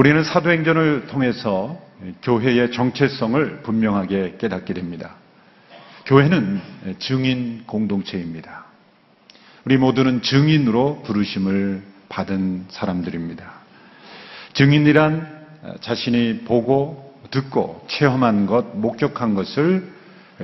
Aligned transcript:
우리는 0.00 0.24
사도행전을 0.24 1.08
통해서 1.08 1.78
교회의 2.22 2.72
정체성을 2.72 3.60
분명하게 3.62 4.36
깨닫게 4.38 4.72
됩니다. 4.72 5.16
교회는 6.06 6.58
증인 7.00 7.64
공동체입니다. 7.66 8.64
우리 9.66 9.76
모두는 9.76 10.22
증인으로 10.22 11.02
부르심을 11.02 11.82
받은 12.08 12.64
사람들입니다. 12.70 13.52
증인이란 14.54 15.39
자신이 15.80 16.40
보고 16.44 17.14
듣고 17.30 17.84
체험한 17.88 18.46
것, 18.46 18.76
목격한 18.76 19.34
것을 19.34 19.88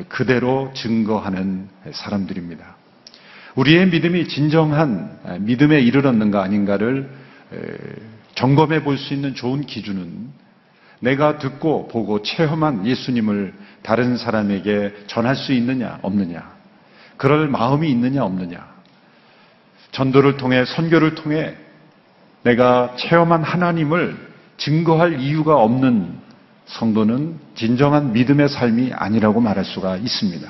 그대로 0.08 0.70
증거하는 0.74 1.68
사람들입니다. 1.90 2.76
우리의 3.54 3.88
믿음이 3.88 4.28
진정한 4.28 5.18
믿음에 5.40 5.80
이르렀는가 5.80 6.42
아닌가를 6.42 7.08
점검해 8.34 8.84
볼 8.84 8.98
수 8.98 9.14
있는 9.14 9.34
좋은 9.34 9.62
기준은 9.62 10.28
내가 11.00 11.38
듣고 11.38 11.88
보고 11.88 12.22
체험한 12.22 12.86
예수님을 12.86 13.54
다른 13.82 14.16
사람에게 14.16 14.94
전할 15.06 15.36
수 15.36 15.52
있느냐, 15.52 15.98
없느냐. 16.02 16.54
그럴 17.16 17.48
마음이 17.48 17.90
있느냐, 17.90 18.24
없느냐. 18.24 18.76
전도를 19.92 20.36
통해, 20.36 20.64
선교를 20.66 21.14
통해 21.14 21.54
내가 22.42 22.94
체험한 22.96 23.42
하나님을 23.42 24.25
증거할 24.56 25.20
이유가 25.20 25.56
없는 25.56 26.18
성도는 26.66 27.38
진정한 27.54 28.12
믿음의 28.12 28.48
삶이 28.48 28.92
아니라고 28.92 29.40
말할 29.40 29.64
수가 29.64 29.96
있습니다. 29.96 30.48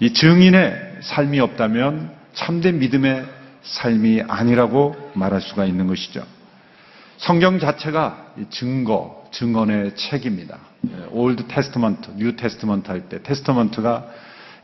이 0.00 0.12
증인의 0.12 0.98
삶이 1.02 1.40
없다면 1.40 2.12
참된 2.34 2.78
믿음의 2.78 3.24
삶이 3.62 4.22
아니라고 4.28 4.94
말할 5.14 5.40
수가 5.40 5.64
있는 5.64 5.86
것이죠. 5.88 6.24
성경 7.16 7.58
자체가 7.58 8.34
증거, 8.50 9.26
증언의 9.32 9.96
책입니다. 9.96 10.58
Old 11.10 11.48
Testament, 11.48 12.12
New 12.16 12.36
Testament 12.36 12.88
할 12.88 13.08
때 13.08 13.20
testament가 13.22 14.06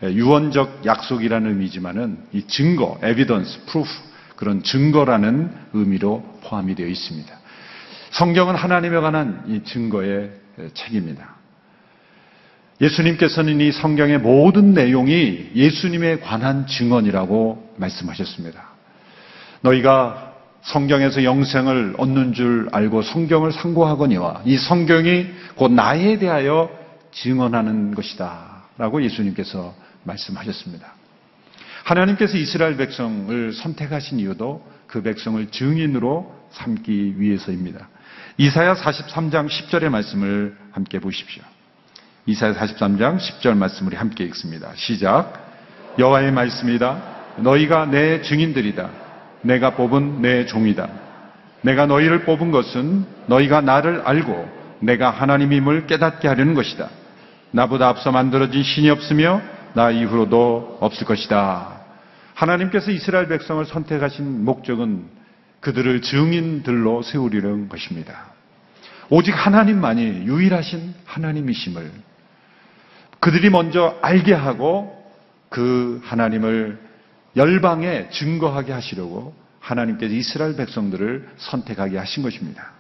유언적 0.05 0.87
약속이라는 0.87 1.51
의미지만은 1.51 2.19
이 2.33 2.47
증거, 2.47 2.99
evidence, 3.03 3.65
proof 3.67 3.89
그런 4.37 4.63
증거라는 4.63 5.51
의미로 5.73 6.23
포함이 6.45 6.77
되어 6.77 6.87
있습니다. 6.87 7.39
성경은 8.15 8.55
하나님에 8.55 9.01
관한 9.01 9.43
이 9.49 9.65
증거의 9.65 10.31
책입니다. 10.73 11.35
예수님께서는 12.81 13.61
이 13.61 13.73
성경의 13.73 14.19
모든 14.19 14.73
내용이 14.73 15.51
예수님에 15.57 16.21
관한 16.21 16.69
증언이라고 16.69 17.75
말씀하셨습니다. 17.77 18.69
너희가 19.63 20.33
성경에서 20.63 21.25
영생을 21.25 21.95
얻는 21.99 22.35
줄 22.35 22.69
알고 22.71 23.03
성경을 23.03 23.51
상고하거니와 23.51 24.43
이 24.45 24.59
성경이 24.59 25.27
곧 25.57 25.73
나에 25.73 26.19
대하여 26.19 26.71
증언하는 27.11 27.97
것이다. 27.97 28.65
라고 28.79 29.03
예수님께서 29.03 29.75
말씀하셨습니다. 30.05 30.95
하나님께서 31.83 32.39
이스라엘 32.39 32.77
백성을 32.77 33.53
선택하신 33.53 34.21
이유도 34.21 34.65
그 34.87 35.03
백성을 35.03 35.45
증인으로 35.51 36.33
삼기 36.51 37.19
위해서입니다. 37.19 37.89
이사야 38.37 38.75
43장 38.75 39.49
10절의 39.49 39.91
말씀을 39.91 40.57
함께 40.73 40.99
보십시오. 40.99 41.45
이사야 42.27 42.55
43장 42.55 43.19
10절 43.19 43.57
말씀을 43.57 43.95
함께 43.95 44.25
읽습니다. 44.25 44.73
시작. 44.75 45.33
여호와의 46.01 46.33
말씀이다. 46.33 47.15
너희가 47.37 47.87
내 47.87 48.23
증인들이다. 48.23 48.91
내가 49.43 49.77
뽑은 49.77 50.21
내 50.21 50.47
종이다. 50.47 50.89
내가 51.63 51.87
너희를 51.87 52.25
뽑은 52.25 52.51
것은 52.51 53.07
너희가 53.27 53.61
나를 53.61 54.03
알고 54.05 54.49
내가 54.81 55.11
하나님임을 55.11 55.87
깨닫게 55.87 56.27
하려는 56.27 56.55
것이다. 56.55 56.89
나보다 57.53 57.89
앞서 57.89 58.11
만들어진 58.11 58.65
신이 58.65 58.91
없으며 58.91 59.43
나 59.75 59.93
이후로도 59.93 60.79
없을 60.81 61.07
것이다. 61.07 61.69
하나님께서 62.35 62.91
이스라엘 62.91 63.29
백성을 63.29 63.65
선택하신 63.65 64.45
목적은 64.45 65.05
그들을 65.65 66.03
증인들로 66.03 67.03
세우려는 67.03 67.71
것입니다. 67.71 68.27
오직 69.09 69.33
하나님만이 69.33 70.27
유일하신 70.27 70.95
하나님이심을 71.07 71.91
그들이 73.19 73.49
먼저 73.49 73.99
알게 74.03 74.35
하고 74.35 75.03
그 75.49 76.03
하나님을 76.05 76.79
열방에 77.37 78.11
증거하게 78.11 78.73
하시려고 78.73 79.35
하나님께서 79.61 80.13
이스라엘 80.13 80.55
백성들을 80.57 81.29
선택하게 81.39 81.97
하신 81.97 82.23
것입니다. 82.23 82.73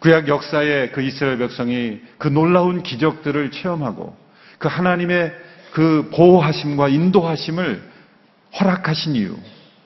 구약 0.00 0.26
역사에 0.26 0.90
그 0.90 1.00
이스라엘 1.00 1.38
백성이 1.38 2.00
그 2.18 2.26
놀라운 2.26 2.82
기적들을 2.82 3.52
체험하고 3.52 4.16
그 4.58 4.66
하나님의 4.66 5.32
그 5.72 6.10
보호하심과 6.12 6.88
인도하심을 6.88 7.88
허락하신 8.58 9.14
이유, 9.14 9.36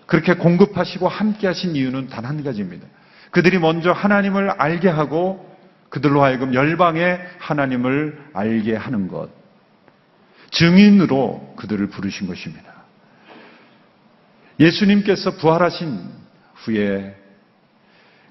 그렇게 0.06 0.34
공급하시고 0.34 1.08
함께 1.08 1.46
하신 1.46 1.74
이유는 1.76 2.08
단 2.08 2.24
한 2.24 2.42
가지입니다. 2.42 2.86
그들이 3.30 3.58
먼저 3.58 3.92
하나님을 3.92 4.50
알게 4.50 4.88
하고 4.88 5.54
그들로 5.88 6.22
하여금 6.22 6.54
열방의 6.54 7.20
하나님을 7.38 8.18
알게 8.32 8.74
하는 8.76 9.08
것. 9.08 9.28
증인으로 10.50 11.54
그들을 11.56 11.86
부르신 11.88 12.26
것입니다. 12.26 12.72
예수님께서 14.58 15.32
부활하신 15.32 16.00
후에 16.54 17.14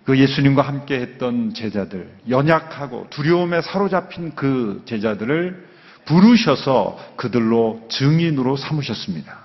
그 0.05 0.17
예수님과 0.17 0.61
함께 0.61 0.99
했던 0.99 1.53
제자들, 1.53 2.09
연약하고 2.29 3.07
두려움에 3.09 3.61
사로잡힌 3.61 4.35
그 4.35 4.83
제자들을 4.85 5.67
부르셔서 6.05 7.13
그들로 7.15 7.85
증인으로 7.89 8.55
삼으셨습니다. 8.57 9.44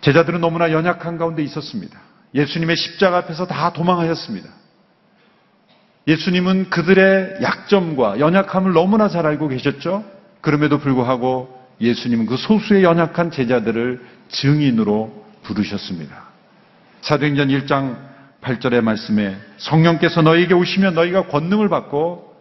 제자들은 0.00 0.40
너무나 0.40 0.72
연약한 0.72 1.18
가운데 1.18 1.42
있었습니다. 1.42 1.98
예수님의 2.34 2.76
십자가 2.76 3.18
앞에서 3.18 3.46
다 3.46 3.72
도망하였습니다. 3.72 4.48
예수님은 6.06 6.70
그들의 6.70 7.38
약점과 7.42 8.18
연약함을 8.18 8.72
너무나 8.72 9.08
잘 9.08 9.26
알고 9.26 9.48
계셨죠? 9.48 10.04
그럼에도 10.40 10.78
불구하고 10.78 11.54
예수님은 11.80 12.26
그 12.26 12.36
소수의 12.36 12.82
연약한 12.82 13.30
제자들을 13.30 14.00
증인으로 14.28 15.26
부르셨습니다. 15.42 16.28
사도행전 17.02 17.48
1장 17.48 17.96
8절의 18.40 18.80
말씀에 18.80 19.36
성령께서 19.58 20.22
너에게 20.22 20.54
오시면 20.54 20.94
너희가 20.94 21.26
권능을 21.26 21.68
받고 21.68 22.36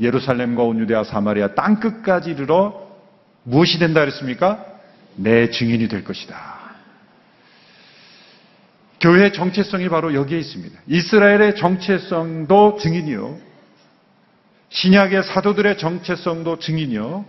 예루살렘과 0.00 0.62
온 0.62 0.78
유대와 0.78 1.04
사마리아 1.04 1.54
땅 1.54 1.80
끝까지 1.80 2.30
이르러 2.30 2.82
무엇이 3.42 3.78
된다 3.78 4.00
그랬습니까? 4.00 4.73
내 5.16 5.50
증인이 5.50 5.88
될 5.88 6.04
것이다. 6.04 6.64
교회의 9.00 9.32
정체성이 9.32 9.88
바로 9.88 10.14
여기에 10.14 10.38
있습니다. 10.38 10.80
이스라엘의 10.86 11.56
정체성도 11.56 12.78
증인이요. 12.80 13.38
신약의 14.70 15.22
사도들의 15.24 15.78
정체성도 15.78 16.58
증인이요. 16.58 17.26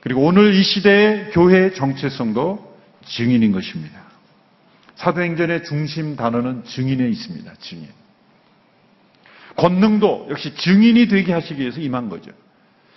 그리고 0.00 0.22
오늘 0.22 0.54
이 0.54 0.62
시대의 0.62 1.30
교회의 1.30 1.74
정체성도 1.74 2.76
증인인 3.06 3.52
것입니다. 3.52 4.02
사도행전의 4.96 5.64
중심 5.64 6.16
단어는 6.16 6.64
증인에 6.64 7.08
있습니다. 7.08 7.54
증인. 7.60 7.88
권능도 9.56 10.26
역시 10.30 10.54
증인이 10.54 11.08
되게 11.08 11.32
하시기 11.32 11.60
위해서 11.60 11.80
임한 11.80 12.08
거죠. 12.08 12.32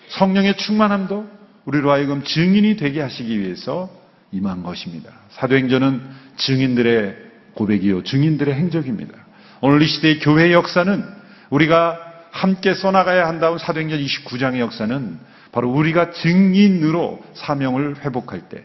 성령의 0.10 0.58
충만함도 0.58 1.37
우리로 1.68 1.92
하여금 1.92 2.24
증인이 2.24 2.78
되게 2.78 3.02
하시기 3.02 3.40
위해서 3.40 3.90
임한 4.32 4.64
것입니다. 4.64 5.12
사도행전은 5.32 6.02
증인들의 6.38 7.16
고백이요. 7.56 8.04
증인들의 8.04 8.54
행적입니다. 8.56 9.14
오늘 9.62 9.82
이 9.82 9.88
시대의 9.88 10.20
교회의 10.20 10.54
역사는 10.54 11.04
우리가 11.50 12.00
함께 12.32 12.74
써나가야 12.74 13.28
한다는 13.28 13.58
사도행전 13.58 14.00
29장의 14.00 14.60
역사는 14.60 15.20
바로 15.52 15.70
우리가 15.72 16.12
증인으로 16.12 17.22
사명을 17.34 18.06
회복할 18.06 18.48
때, 18.48 18.64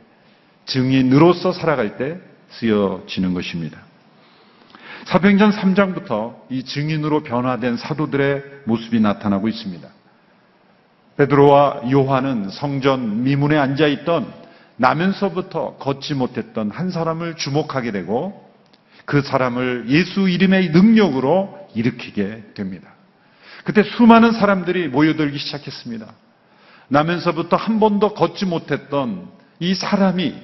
증인으로서 0.67 1.53
살아갈 1.53 1.97
때 1.97 2.19
쓰여지는 2.51 3.35
것입니다. 3.35 3.79
사도행전 5.07 5.51
3장부터 5.51 6.37
이 6.51 6.65
증인으로 6.65 7.25
변화된 7.25 7.77
사도들의 7.79 8.43
모습이 8.67 9.01
나타나고 9.01 9.49
있습니다. 9.49 9.89
베드로와 11.23 11.83
요한은 11.93 12.51
성전 12.51 13.23
미문에 13.23 13.57
앉아 13.57 13.87
있던 13.87 14.33
나면서부터 14.77 15.77
걷지 15.77 16.15
못했던 16.15 16.71
한 16.71 16.91
사람을 16.91 17.37
주목하게 17.37 17.93
되고 17.93 18.51
그 19.05 19.23
사람을 19.23 19.87
예수 19.89 20.29
이름의 20.29 20.71
능력으로 20.71 21.69
일으키게 21.75 22.55
됩니다. 22.55 22.89
그때 23.65 23.83
수많은 23.83 24.33
사람들이 24.33 24.89
모여들기 24.89 25.39
시작했습니다. 25.39 26.07
나면서부터 26.89 27.57
한 27.57 27.79
번도 27.79 28.15
걷지 28.15 28.47
못했던 28.47 29.29
이 29.61 29.75
사람이 29.75 30.35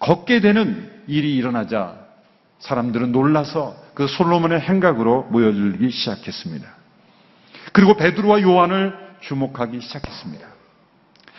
걷게 0.00 0.40
되는 0.40 0.90
일이 1.06 1.36
일어나자 1.36 1.96
사람들은 2.58 3.12
놀라서 3.12 3.76
그 3.94 4.08
솔로몬의 4.08 4.60
행각으로 4.60 5.28
모여들기 5.30 5.90
시작했습니다. 5.90 6.66
그리고 7.72 7.96
베드로와 7.96 8.42
요한을 8.42 9.03
주목하기 9.20 9.80
시작했습니다. 9.80 10.46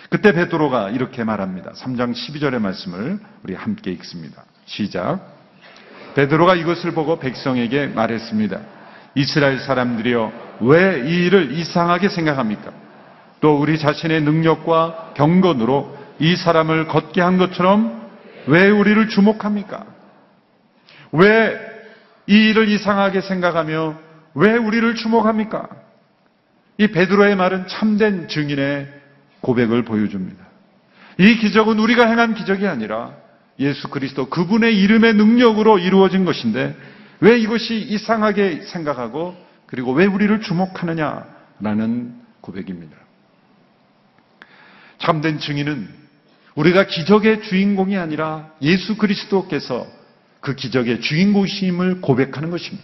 그때 0.09 0.31
베드로가 0.33 0.91
이렇게 0.91 1.23
말합니다. 1.23 1.71
3장 1.71 2.13
12절의 2.13 2.59
말씀을 2.59 3.19
우리 3.43 3.55
함께 3.55 3.91
읽습니다. 3.91 4.43
시작. 4.65 5.19
베드로가 6.15 6.55
이것을 6.55 6.91
보고 6.93 7.19
백성에게 7.19 7.87
말했습니다. 7.87 8.59
이스라엘 9.15 9.59
사람들이여 9.59 10.31
왜 10.61 11.03
이 11.05 11.25
일을 11.25 11.51
이상하게 11.53 12.09
생각합니까? 12.09 12.71
또 13.41 13.57
우리 13.59 13.77
자신의 13.77 14.21
능력과 14.21 15.13
경건으로 15.15 15.97
이 16.19 16.35
사람을 16.35 16.87
걷게 16.87 17.21
한 17.21 17.37
것처럼 17.37 18.09
왜 18.47 18.69
우리를 18.69 19.09
주목합니까? 19.09 19.85
왜 21.11 21.75
이 22.27 22.49
일을 22.49 22.69
이상하게 22.69 23.21
생각하며 23.21 23.99
왜 24.35 24.53
우리를 24.57 24.95
주목합니까? 24.95 25.69
이 26.77 26.87
베드로의 26.87 27.35
말은 27.35 27.67
참된 27.67 28.27
증인의 28.27 28.87
고백을 29.41 29.83
보여줍니다. 29.83 30.43
이 31.19 31.37
기적은 31.37 31.79
우리가 31.79 32.07
행한 32.07 32.33
기적이 32.33 32.67
아니라 32.67 33.13
예수 33.59 33.87
그리스도 33.87 34.29
그분의 34.29 34.77
이름의 34.81 35.13
능력으로 35.13 35.79
이루어진 35.79 36.25
것인데 36.25 36.75
왜 37.21 37.37
이것이 37.39 37.77
이상하게 37.77 38.63
생각하고 38.63 39.35
그리고 39.65 39.93
왜 39.93 40.05
우리를 40.05 40.41
주목하느냐라는 40.41 42.15
고백입니다. 42.41 42.97
참된 44.97 45.39
증인은 45.39 45.87
우리가 46.55 46.87
기적의 46.87 47.43
주인공이 47.43 47.97
아니라 47.97 48.51
예수 48.61 48.97
그리스도께서 48.97 49.87
그 50.41 50.55
기적의 50.55 51.01
주인공이심을 51.01 52.01
고백하는 52.01 52.49
것입니다. 52.49 52.83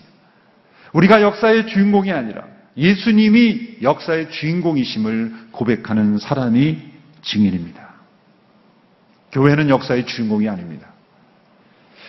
우리가 0.93 1.21
역사의 1.21 1.67
주인공이 1.67 2.11
아니라 2.11 2.45
예수님이 2.77 3.77
역사의 3.81 4.31
주인공이심을 4.31 5.33
고백하는 5.51 6.17
사람이 6.17 6.79
증인입니다. 7.21 7.91
교회는 9.31 9.69
역사의 9.69 10.05
주인공이 10.05 10.47
아닙니다. 10.49 10.87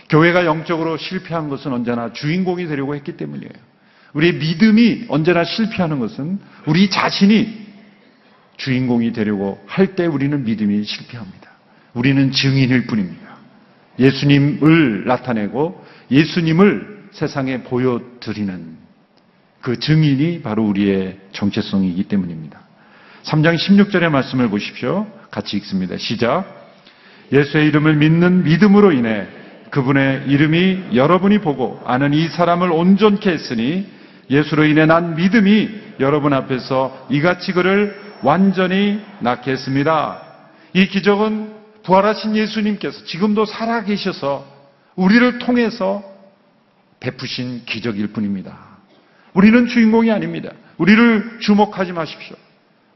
교회가 0.09 0.44
영적으로 0.44 0.97
실패한 0.97 1.49
것은 1.49 1.73
언제나 1.73 2.12
주인공이 2.12 2.67
되려고 2.67 2.94
했기 2.94 3.17
때문이에요. 3.17 3.53
우리의 4.12 4.35
믿음이 4.35 5.06
언제나 5.09 5.43
실패하는 5.44 5.99
것은 5.99 6.38
우리 6.67 6.91
자신이 6.91 7.62
주인공이 8.58 9.12
되려고 9.12 9.62
할 9.67 9.94
때 9.94 10.06
우리는 10.06 10.44
믿음이 10.44 10.85
실패합니다. 10.85 11.50
우리는 11.94 12.31
증인일 12.31 12.87
뿐입니다. 12.87 13.37
예수님을 13.99 15.05
나타내고 15.06 15.85
예수님을 16.11 17.08
세상에 17.12 17.62
보여드리는 17.62 18.81
그 19.62 19.79
증인이 19.79 20.43
바로 20.43 20.64
우리의 20.64 21.19
정체성이기 21.32 22.05
때문입니다. 22.05 22.61
3장 23.23 23.56
16절의 23.56 24.11
말씀을 24.11 24.49
보십시오. 24.49 25.06
같이 25.31 25.56
읽습니다. 25.59 25.97
시작. 25.97 26.44
예수의 27.32 27.69
이름을 27.69 27.97
믿는 27.97 28.43
믿음으로 28.43 28.93
인해 28.93 29.26
그분의 29.70 30.25
이름이 30.26 30.94
여러분이 30.94 31.38
보고 31.38 31.81
아는 31.87 32.12
이 32.12 32.29
사람을 32.29 32.70
온전케 32.70 33.31
했으니 33.31 33.87
예수로 34.29 34.67
인해 34.67 34.85
난 34.85 35.14
믿음이 35.14 35.70
여러분 36.00 36.32
앞에서 36.32 37.06
이같이 37.11 37.53
그를 37.53 37.99
완전히 38.23 39.00
낳게 39.20 39.53
했습니다. 39.53 40.20
이 40.75 40.87
기적은 40.88 41.55
부활하신 41.85 42.37
예수님께서 42.37 43.05
지금도 43.05 43.47
살아계셔서 43.47 44.44
우리를 44.97 45.38
통해서 45.38 46.03
베푸신 47.00 47.65
기적일 47.65 48.08
뿐입니다. 48.08 48.72
우리는 49.34 49.67
주인공이 49.67 50.11
아닙니다. 50.11 50.50
우리를 50.79 51.38
주목하지 51.40 51.93
마십시오. 51.93 52.37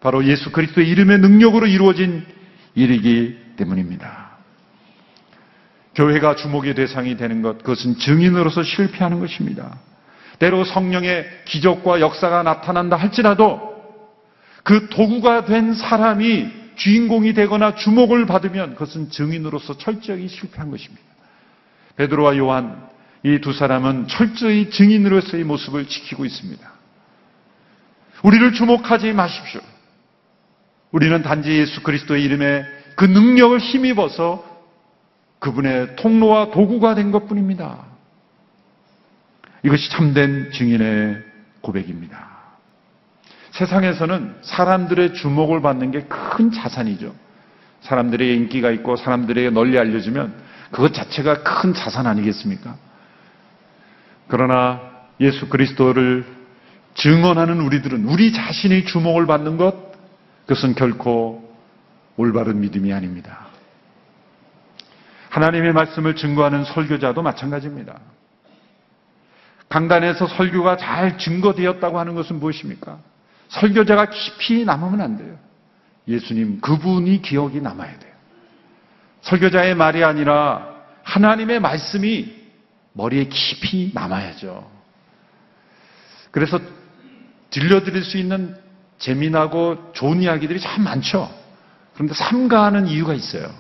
바로 0.00 0.24
예수 0.24 0.52
그리스도의 0.52 0.88
이름의 0.88 1.18
능력으로 1.18 1.66
이루어진 1.66 2.24
일이기 2.74 3.38
때문입니다. 3.56 4.36
교회가 5.94 6.36
주목의 6.36 6.74
대상이 6.74 7.16
되는 7.16 7.40
것, 7.40 7.58
그것은 7.58 7.96
증인으로서 7.96 8.62
실패하는 8.62 9.18
것입니다. 9.18 9.78
때로 10.38 10.64
성령의 10.64 11.26
기적과 11.46 12.00
역사가 12.00 12.42
나타난다 12.42 12.96
할지라도 12.96 13.74
그 14.62 14.88
도구가 14.90 15.46
된 15.46 15.72
사람이 15.72 16.66
주인공이 16.76 17.32
되거나 17.32 17.74
주목을 17.74 18.26
받으면 18.26 18.74
그것은 18.74 19.08
증인으로서 19.10 19.78
철저히 19.78 20.28
실패한 20.28 20.70
것입니다. 20.70 21.02
베드로와 21.96 22.36
요한 22.36 22.86
이 23.24 23.40
두 23.40 23.52
사람은 23.52 24.08
철저히 24.08 24.70
증인으로서의 24.70 25.44
모습을 25.44 25.86
지키고 25.88 26.24
있습니다. 26.24 26.70
우리를 28.22 28.52
주목하지 28.52 29.12
마십시오. 29.12 29.60
우리는 30.92 31.22
단지 31.22 31.50
예수 31.50 31.82
그리스도의 31.82 32.22
이름에 32.24 32.64
그 32.96 33.04
능력을 33.04 33.58
힘입어서 33.58 34.44
그분의 35.38 35.96
통로와 35.96 36.50
도구가 36.50 36.94
된 36.94 37.10
것 37.12 37.26
뿐입니다. 37.28 37.84
이것이 39.62 39.90
참된 39.90 40.50
증인의 40.52 41.22
고백입니다. 41.60 42.26
세상에서는 43.50 44.36
사람들의 44.42 45.14
주목을 45.14 45.60
받는 45.62 45.90
게 45.90 46.06
큰 46.08 46.52
자산이죠. 46.52 47.14
사람들의 47.80 48.34
인기가 48.36 48.70
있고 48.70 48.96
사람들에게 48.96 49.50
널리 49.50 49.78
알려지면 49.78 50.34
그것 50.70 50.92
자체가 50.94 51.42
큰 51.42 51.74
자산 51.74 52.06
아니겠습니까? 52.06 52.76
그러나 54.28 54.80
예수 55.20 55.48
그리스도를 55.48 56.24
증언하는 56.94 57.60
우리들은 57.60 58.06
우리 58.06 58.32
자신이 58.32 58.84
주목을 58.84 59.26
받는 59.26 59.56
것, 59.56 59.92
그것은 60.46 60.74
결코 60.74 61.54
올바른 62.16 62.60
믿음이 62.60 62.92
아닙니다. 62.92 63.46
하나님의 65.30 65.72
말씀을 65.72 66.16
증거하는 66.16 66.64
설교자도 66.64 67.22
마찬가지입니다. 67.22 67.98
강단에서 69.68 70.26
설교가 70.28 70.76
잘 70.76 71.18
증거되었다고 71.18 71.98
하는 71.98 72.14
것은 72.14 72.38
무엇입니까? 72.38 72.98
설교자가 73.48 74.10
깊이 74.10 74.64
남으면 74.64 75.00
안 75.00 75.18
돼요. 75.18 75.36
예수님, 76.08 76.60
그분이 76.60 77.20
기억이 77.20 77.60
남아야 77.60 77.98
돼요. 77.98 78.12
설교자의 79.22 79.74
말이 79.74 80.04
아니라 80.04 80.74
하나님의 81.02 81.60
말씀이 81.60 82.35
머리에 82.96 83.24
깊이 83.24 83.90
남아야죠. 83.94 84.68
그래서 86.30 86.58
들려드릴 87.50 88.02
수 88.02 88.16
있는 88.16 88.56
재미나고 88.98 89.92
좋은 89.92 90.22
이야기들이 90.22 90.58
참 90.60 90.84
많죠. 90.84 91.30
그런데 91.94 92.14
삼가하는 92.14 92.86
이유가 92.86 93.12
있어요. 93.12 93.54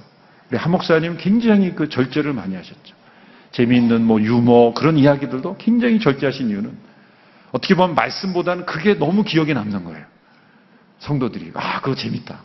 우리 0.50 0.56
한 0.56 0.72
목사님 0.72 1.18
굉장히 1.18 1.74
그 1.74 1.88
절제를 1.88 2.32
많이 2.32 2.54
하셨죠. 2.54 2.94
재미있는 3.52 4.04
뭐 4.04 4.20
유머 4.20 4.72
그런 4.74 4.96
이야기들도 4.96 5.56
굉장히 5.58 6.00
절제하신 6.00 6.50
이유는 6.50 6.76
어떻게 7.52 7.74
보면 7.74 7.94
말씀보다는 7.94 8.66
그게 8.66 8.94
너무 8.94 9.22
기억에 9.22 9.54
남는 9.54 9.84
거예요. 9.84 10.04
성도들이 10.98 11.52
아 11.54 11.80
그거 11.80 11.94
재밌다. 11.94 12.40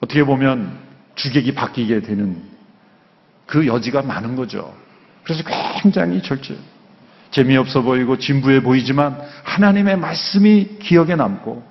어떻게 0.00 0.24
보면 0.24 0.78
주객이 1.14 1.54
바뀌게 1.54 2.00
되는 2.02 2.42
그 3.46 3.66
여지가 3.66 4.02
많은 4.02 4.34
거죠. 4.34 4.81
그래서 5.24 5.42
굉장히 5.82 6.22
절제. 6.22 6.56
재미없어 7.30 7.82
보이고 7.82 8.18
진부해 8.18 8.62
보이지만 8.62 9.18
하나님의 9.44 9.96
말씀이 9.96 10.78
기억에 10.80 11.16
남고 11.16 11.62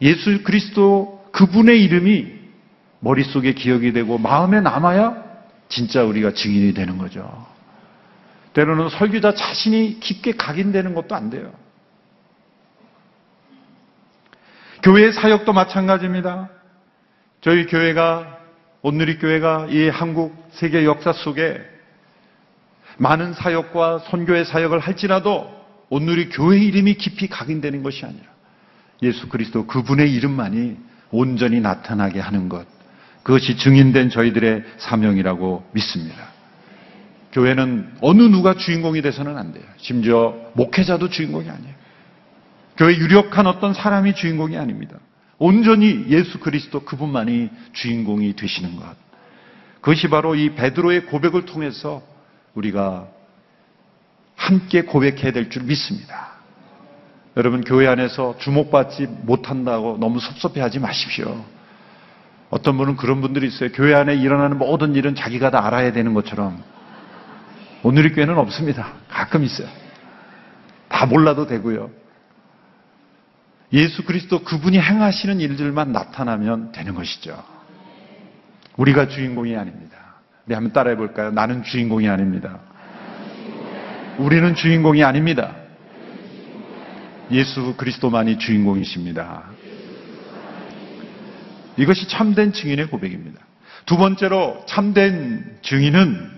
예수 0.00 0.42
그리스도 0.44 1.28
그분의 1.32 1.82
이름이 1.84 2.38
머릿속에 3.00 3.52
기억이 3.52 3.92
되고 3.92 4.16
마음에 4.16 4.60
남아야 4.60 5.24
진짜 5.68 6.04
우리가 6.04 6.32
증인이 6.32 6.72
되는 6.72 6.98
거죠. 6.98 7.46
때로는 8.54 8.88
설교자 8.88 9.34
자신이 9.34 10.00
깊게 10.00 10.32
각인되는 10.32 10.94
것도 10.94 11.14
안 11.14 11.30
돼요. 11.30 11.52
교회 14.82 15.10
사역도 15.10 15.52
마찬가지입니다. 15.52 16.48
저희 17.40 17.66
교회가 17.66 18.38
온누리 18.82 19.18
교회가 19.18 19.66
이 19.70 19.88
한국 19.88 20.48
세계 20.52 20.84
역사 20.84 21.12
속에 21.12 21.60
많은 22.98 23.32
사역과 23.32 24.00
선교의 24.10 24.44
사역을 24.44 24.80
할지라도 24.80 25.50
온누리 25.88 26.28
교회 26.28 26.58
이름이 26.58 26.94
깊이 26.94 27.28
각인되는 27.28 27.82
것이 27.82 28.04
아니라 28.04 28.24
예수 29.02 29.28
그리스도 29.28 29.66
그분의 29.66 30.12
이름만이 30.12 30.76
온전히 31.10 31.60
나타나게 31.60 32.20
하는 32.20 32.48
것 32.48 32.66
그것이 33.22 33.56
증인된 33.56 34.10
저희들의 34.10 34.64
사명이라고 34.78 35.70
믿습니다. 35.72 36.28
교회는 37.32 37.96
어느 38.00 38.22
누가 38.22 38.54
주인공이 38.54 39.02
돼서는 39.02 39.36
안 39.36 39.52
돼요. 39.52 39.64
심지어 39.76 40.34
목회자도 40.54 41.10
주인공이 41.10 41.48
아니에요. 41.48 41.74
교회 42.76 42.96
유력한 42.96 43.46
어떤 43.46 43.74
사람이 43.74 44.14
주인공이 44.14 44.56
아닙니다. 44.56 44.98
온전히 45.38 46.06
예수 46.08 46.38
그리스도 46.40 46.80
그분만이 46.80 47.50
주인공이 47.72 48.34
되시는 48.34 48.76
것. 48.76 48.96
그것이 49.80 50.08
바로 50.08 50.34
이 50.34 50.54
베드로의 50.54 51.06
고백을 51.06 51.44
통해서 51.44 52.02
우리가 52.54 53.08
함께 54.36 54.82
고백해야 54.82 55.32
될 55.32 55.50
줄 55.50 55.64
믿습니다. 55.64 56.28
여러분 57.36 57.62
교회 57.62 57.86
안에서 57.86 58.36
주목받지 58.38 59.06
못한다고 59.22 59.96
너무 60.00 60.18
섭섭해하지 60.20 60.80
마십시오. 60.80 61.44
어떤 62.50 62.76
분은 62.78 62.96
그런 62.96 63.20
분들이 63.20 63.46
있어요. 63.46 63.70
교회 63.72 63.94
안에 63.94 64.16
일어나는 64.16 64.58
모든 64.58 64.94
일은 64.94 65.14
자기가 65.14 65.50
다 65.50 65.66
알아야 65.66 65.92
되는 65.92 66.14
것처럼 66.14 66.62
오늘의 67.82 68.12
교회는 68.14 68.36
없습니다. 68.38 68.94
가끔 69.08 69.44
있어요. 69.44 69.68
다 70.88 71.06
몰라도 71.06 71.46
되고요. 71.46 71.90
예수 73.72 74.02
그리스도 74.04 74.42
그분이 74.42 74.80
행하시는 74.80 75.40
일들만 75.40 75.92
나타나면 75.92 76.72
되는 76.72 76.94
것이죠. 76.94 77.44
우리가 78.76 79.08
주인공이 79.08 79.54
아닙니다. 79.56 79.87
우리 80.48 80.54
한번 80.54 80.72
따라해 80.72 80.96
볼까요? 80.96 81.30
나는 81.30 81.62
주인공이 81.62 82.08
아닙니다. 82.08 82.60
우리는 84.16 84.54
주인공이 84.54 85.04
아닙니다. 85.04 85.54
예수 87.30 87.74
그리스도만이 87.76 88.38
주인공이십니다. 88.38 89.42
이것이 91.76 92.08
참된 92.08 92.54
증인의 92.54 92.86
고백입니다. 92.86 93.40
두 93.84 93.98
번째로 93.98 94.64
참된 94.66 95.58
증인은 95.60 96.30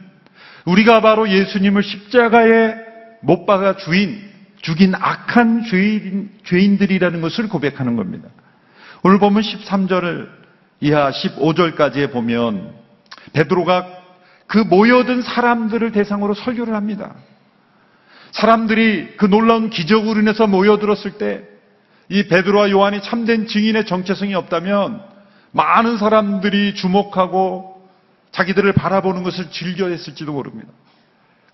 우리가 0.64 1.02
바로 1.02 1.28
예수님을 1.28 1.84
십자가에 1.84 2.74
못 3.20 3.46
박아 3.46 3.76
주인, 3.76 4.28
죽인 4.60 4.92
악한 4.96 5.66
죄인, 5.66 6.30
죄인들이라는 6.42 7.20
것을 7.20 7.48
고백하는 7.48 7.94
겁니다. 7.94 8.28
오늘 9.04 9.20
보면 9.20 9.40
13절 9.40 10.28
이하 10.80 11.12
15절까지에 11.12 12.10
보면 12.10 12.74
베드로가 13.34 13.99
그 14.50 14.58
모여든 14.58 15.22
사람들을 15.22 15.92
대상으로 15.92 16.34
설교를 16.34 16.74
합니다. 16.74 17.14
사람들이 18.32 19.16
그 19.16 19.26
놀라운 19.26 19.70
기적으로 19.70 20.20
인해서 20.20 20.46
모여들었을 20.46 21.18
때 21.18 21.50
이 22.10 22.24
베드로와 22.24 22.70
요한이 22.70 23.02
참된 23.02 23.46
증인의 23.46 23.86
정체성이 23.86 24.34
없다면 24.34 25.00
많은 25.52 25.96
사람들이 25.96 26.74
주목하고 26.74 27.88
자기들을 28.32 28.72
바라보는 28.72 29.22
것을 29.22 29.50
즐겨했을지도 29.50 30.32
모릅니다. 30.32 30.70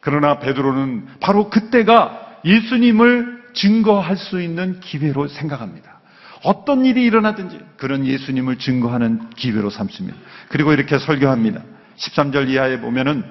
그러나 0.01 0.39
베드로는 0.39 1.07
바로 1.21 1.51
그때가 1.51 2.39
예수님을 2.45 3.45
증거할 3.53 4.17
수 4.17 4.41
있는 4.41 4.81
기회로 4.81 5.29
생각합니다. 5.29 6.01
어떤 6.43 6.87
일이 6.87 7.05
일어나든지 7.05 7.59
그런 7.77 8.07
예수님을 8.07 8.57
증거하는 8.59 9.31
기회로 9.31 9.69
삼습니다. 9.69 10.17
그리고 10.49 10.73
이렇게 10.73 10.99
설교합니다. 10.99 11.61
13절 11.99 12.49
이하에 12.49 12.81
보면은 12.81 13.25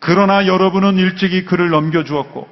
그러나 0.00 0.46
여러분은 0.46 0.96
일찍이 0.96 1.44
그를 1.44 1.70
넘겨주었고 1.70 2.48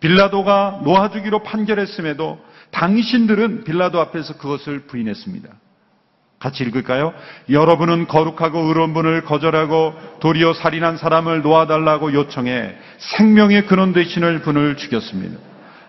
빌라도가 0.00 0.80
놓아주기로 0.84 1.42
판결했음에도 1.42 2.38
당신들은 2.70 3.64
빌라도 3.64 4.00
앞에서 4.00 4.36
그것을 4.36 4.80
부인했습니다. 4.80 5.48
같이 6.38 6.64
읽을까요? 6.64 7.14
여러분은 7.48 8.06
거룩하고 8.06 8.60
의로운 8.60 8.92
분을 8.92 9.24
거절하고 9.24 9.94
도리어 10.20 10.52
살인한 10.52 10.98
사람을 10.98 11.40
놓아달라고 11.42 12.12
요청해 12.12 12.76
생명의 12.98 13.66
근원 13.66 13.92
되시는 13.92 14.42
분을 14.42 14.76
죽였습니다. 14.76 15.38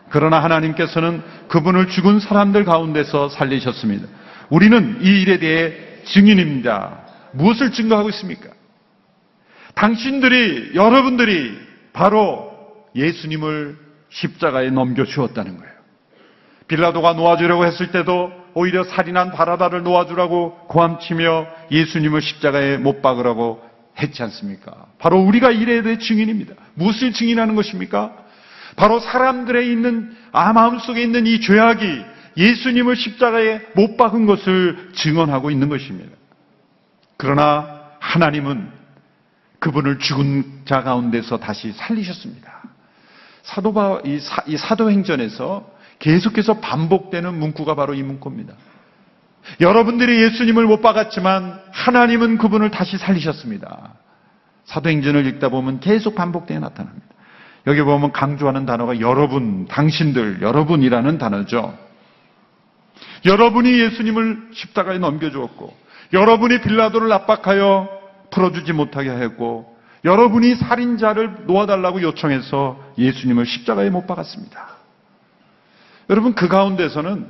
그러나 0.09 0.41
하나님께서는 0.41 1.21
그분을 1.49 1.89
죽은 1.89 2.21
사람들 2.21 2.63
가운데서 2.63 3.27
살리셨습니다. 3.29 4.07
우리는 4.49 4.99
이 5.01 5.21
일에 5.21 5.37
대해 5.39 5.73
증인입니다. 6.05 6.99
무엇을 7.33 7.71
증거하고 7.73 8.09
있습니까? 8.09 8.49
당신들이, 9.77 10.71
여러분들이 10.73 11.55
바로 11.93 12.51
예수님을 12.95 13.77
십자가에 14.09 14.71
넘겨주었다는 14.71 15.57
거예요. 15.57 15.73
빌라도가 16.67 17.13
놓아주려고 17.13 17.65
했을 17.65 17.91
때도 17.91 18.31
오히려 18.55 18.83
살인한 18.83 19.31
바라다를 19.31 19.83
놓아주라고 19.83 20.65
고함치며 20.67 21.47
예수님을 21.69 22.21
십자가에 22.23 22.77
못 22.77 23.03
박으라고 23.03 23.61
했지 23.99 24.23
않습니까? 24.23 24.87
바로 24.97 25.19
우리가 25.19 25.51
이래야 25.51 25.83
될 25.83 25.99
증인입니다. 25.99 26.55
무엇을 26.73 27.13
증인하는 27.13 27.55
것입니까? 27.55 28.17
바로 28.77 28.99
사람들의 28.99 29.71
있는, 29.71 30.11
아, 30.31 30.53
마음속에 30.53 31.03
있는 31.03 31.27
이 31.27 31.39
죄악이 31.39 32.03
예수님을 32.35 32.95
십자가에 32.95 33.61
못 33.75 33.95
박은 33.95 34.25
것을 34.25 34.89
증언하고 34.93 35.51
있는 35.51 35.69
것입니다. 35.69 36.15
그러나 37.15 37.81
하나님은 37.99 38.77
그분을 39.67 39.99
죽은 39.99 40.61
자 40.63 40.81
가운데서 40.81 41.39
다시 41.39 41.73
살리셨습니다. 41.73 42.63
사도바, 43.43 44.01
이, 44.05 44.17
사, 44.19 44.41
이 44.47 44.55
사도행전에서 44.55 45.69
계속해서 45.99 46.59
반복되는 46.61 47.37
문구가 47.37 47.75
바로 47.75 47.93
이 47.93 48.01
문구입니다. 48.01 48.53
여러분들이 49.59 50.23
예수님을 50.23 50.65
못 50.65 50.81
박았지만 50.81 51.59
하나님은 51.71 52.37
그분을 52.37 52.71
다시 52.71 52.97
살리셨습니다. 52.97 53.93
사도행전을 54.65 55.25
읽다 55.25 55.49
보면 55.49 55.81
계속 55.81 56.15
반복되어 56.15 56.59
나타납니다. 56.59 57.05
여기 57.65 57.81
보면 57.81 58.13
강조하는 58.13 58.65
단어가 58.65 59.01
여러분, 59.01 59.67
당신들, 59.67 60.41
여러분이라는 60.41 61.17
단어죠. 61.17 61.77
여러분이 63.25 63.79
예수님을 63.81 64.49
십자가에 64.53 64.97
넘겨주었고, 64.97 65.75
여러분이 66.13 66.61
빌라도를 66.61 67.11
압박하여 67.11 67.96
풀어주지 68.31 68.73
못하게 68.73 69.09
했고, 69.09 69.77
여러분이 70.05 70.55
살인자를 70.55 71.45
놓아달라고 71.47 72.01
요청해서 72.01 72.93
예수님을 72.97 73.45
십자가에 73.45 73.89
못 73.89 74.07
박았습니다. 74.07 74.77
여러분, 76.09 76.33
그 76.33 76.47
가운데서는 76.47 77.27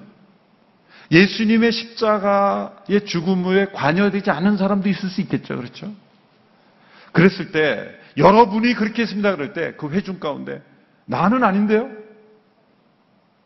예수님의 1.11 1.71
십자가의 1.71 3.05
죽음 3.05 3.45
후에 3.45 3.67
관여되지 3.73 4.29
않은 4.29 4.57
사람도 4.57 4.89
있을 4.89 5.09
수 5.09 5.21
있겠죠. 5.21 5.55
그렇죠? 5.55 5.91
그랬을 7.13 7.51
때, 7.51 7.89
여러분이 8.17 8.73
그렇게 8.73 9.03
했습니다. 9.03 9.35
그럴 9.35 9.53
때, 9.53 9.73
그 9.77 9.89
회중 9.89 10.19
가운데, 10.19 10.61
나는 11.05 11.43
아닌데요? 11.43 11.89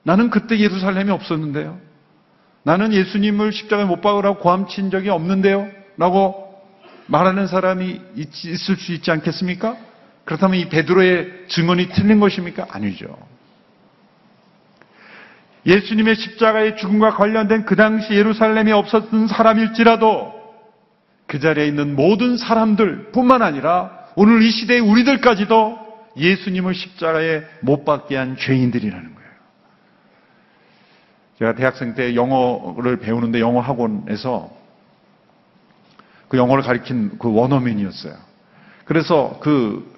나는 0.04 0.30
그때 0.30 0.60
예루살렘에 0.60 1.12
없었는데요? 1.12 1.80
나는 2.64 2.94
예수님을 2.94 3.54
십자가에 3.54 3.86
못 3.86 4.02
박으라고 4.02 4.40
고함친 4.40 4.92
적이 4.92 5.10
없는데요? 5.10 5.70
라고 5.98 6.51
말하는 7.12 7.46
사람이 7.46 8.02
있, 8.16 8.46
있을 8.46 8.78
수 8.78 8.94
있지 8.94 9.12
않겠습니까? 9.12 9.76
그렇다면 10.24 10.60
이 10.60 10.70
베드로의 10.70 11.48
증언이 11.50 11.90
틀린 11.90 12.22
것입니까? 12.22 12.68
아니죠. 12.70 13.18
예수님의 15.66 16.16
십자가의 16.16 16.78
죽음과 16.78 17.16
관련된 17.16 17.66
그 17.66 17.76
당시 17.76 18.14
예루살렘에 18.14 18.72
없었던 18.72 19.28
사람일지라도 19.28 20.34
그 21.28 21.40
자리에 21.40 21.68
있는 21.68 21.96
모든 21.98 22.38
사람들 22.38 23.12
뿐만 23.12 23.42
아니라 23.42 23.92
오늘 24.16 24.42
이 24.42 24.50
시대의 24.50 24.80
우리들까지도 24.80 25.80
예수님을 26.16 26.74
십자가에 26.74 27.44
못 27.60 27.84
박게 27.84 28.16
한 28.16 28.38
죄인들이라는 28.38 29.16
거예요. 29.16 29.32
제가 31.40 31.56
대학생 31.56 31.94
때 31.94 32.16
영어를 32.16 32.98
배우는데 32.98 33.42
영어 33.42 33.60
학원에서 33.60 34.61
그 36.32 36.38
영어를 36.38 36.64
가리킨 36.64 37.18
그 37.20 37.30
원어민이었어요. 37.34 38.16
그래서 38.86 39.38
그 39.42 39.94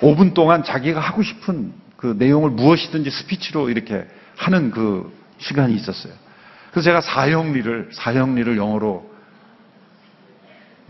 5분 0.00 0.34
동안 0.34 0.62
자기가 0.62 1.00
하고 1.00 1.22
싶은 1.22 1.72
그 1.96 2.14
내용을 2.18 2.50
무엇이든지 2.50 3.10
스피치로 3.10 3.70
이렇게 3.70 4.06
하는 4.36 4.70
그 4.70 5.10
시간이 5.38 5.74
있었어요. 5.74 6.12
그래서 6.70 6.84
제가 6.84 7.00
사형리를, 7.00 7.88
사형리를 7.94 8.58
영어로, 8.58 9.10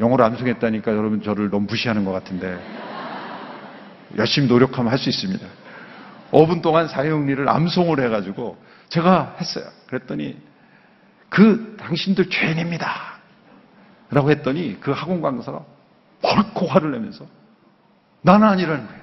영어로 0.00 0.24
암송했다니까 0.24 0.96
여러분 0.96 1.22
저를 1.22 1.48
너무 1.48 1.66
무시하는 1.68 2.04
것 2.04 2.10
같은데, 2.10 2.58
열심히 4.16 4.48
노력하면 4.48 4.90
할 4.90 4.98
수 4.98 5.10
있습니다. 5.10 5.46
5분 6.32 6.60
동안 6.60 6.88
사형리를 6.88 7.48
암송을 7.48 8.00
해가지고 8.00 8.56
제가 8.88 9.36
했어요. 9.40 9.66
그랬더니 9.86 10.36
그 11.28 11.76
당신들 11.78 12.30
죄인입니다. 12.30 13.09
라고 14.10 14.30
했더니 14.30 14.78
그 14.80 14.90
학원 14.90 15.22
강사가 15.22 15.64
벌컥 16.22 16.74
화를 16.74 16.90
내면서 16.92 17.26
나는 18.22 18.48
아니라는 18.48 18.86
거예요. 18.86 19.00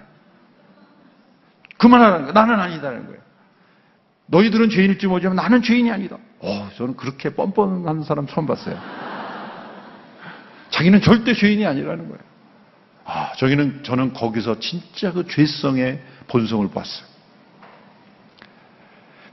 그만하라는 1.77 2.19
거예요. 2.21 2.33
나는 2.33 2.59
아니다라는 2.59 3.05
거예요. 3.07 3.21
너희들은 4.27 4.69
죄인일지 4.69 5.07
모르지만 5.07 5.35
나는 5.35 5.61
죄인이 5.61 5.89
아니다. 5.91 6.17
어, 6.39 6.69
저는 6.75 6.95
그렇게 6.95 7.33
뻔뻔한 7.33 8.03
사람 8.03 8.27
처음 8.27 8.45
봤어요. 8.45 8.77
자기는 10.69 11.01
절대 11.01 11.33
죄인이 11.33 11.65
아니라는 11.65 12.09
거예요. 12.09 12.19
아, 13.05 13.31
저기는, 13.37 13.83
저는 13.83 14.13
거기서 14.13 14.59
진짜 14.59 15.13
그 15.13 15.25
죄성의 15.27 16.01
본성을 16.27 16.69
봤어요. 16.71 17.07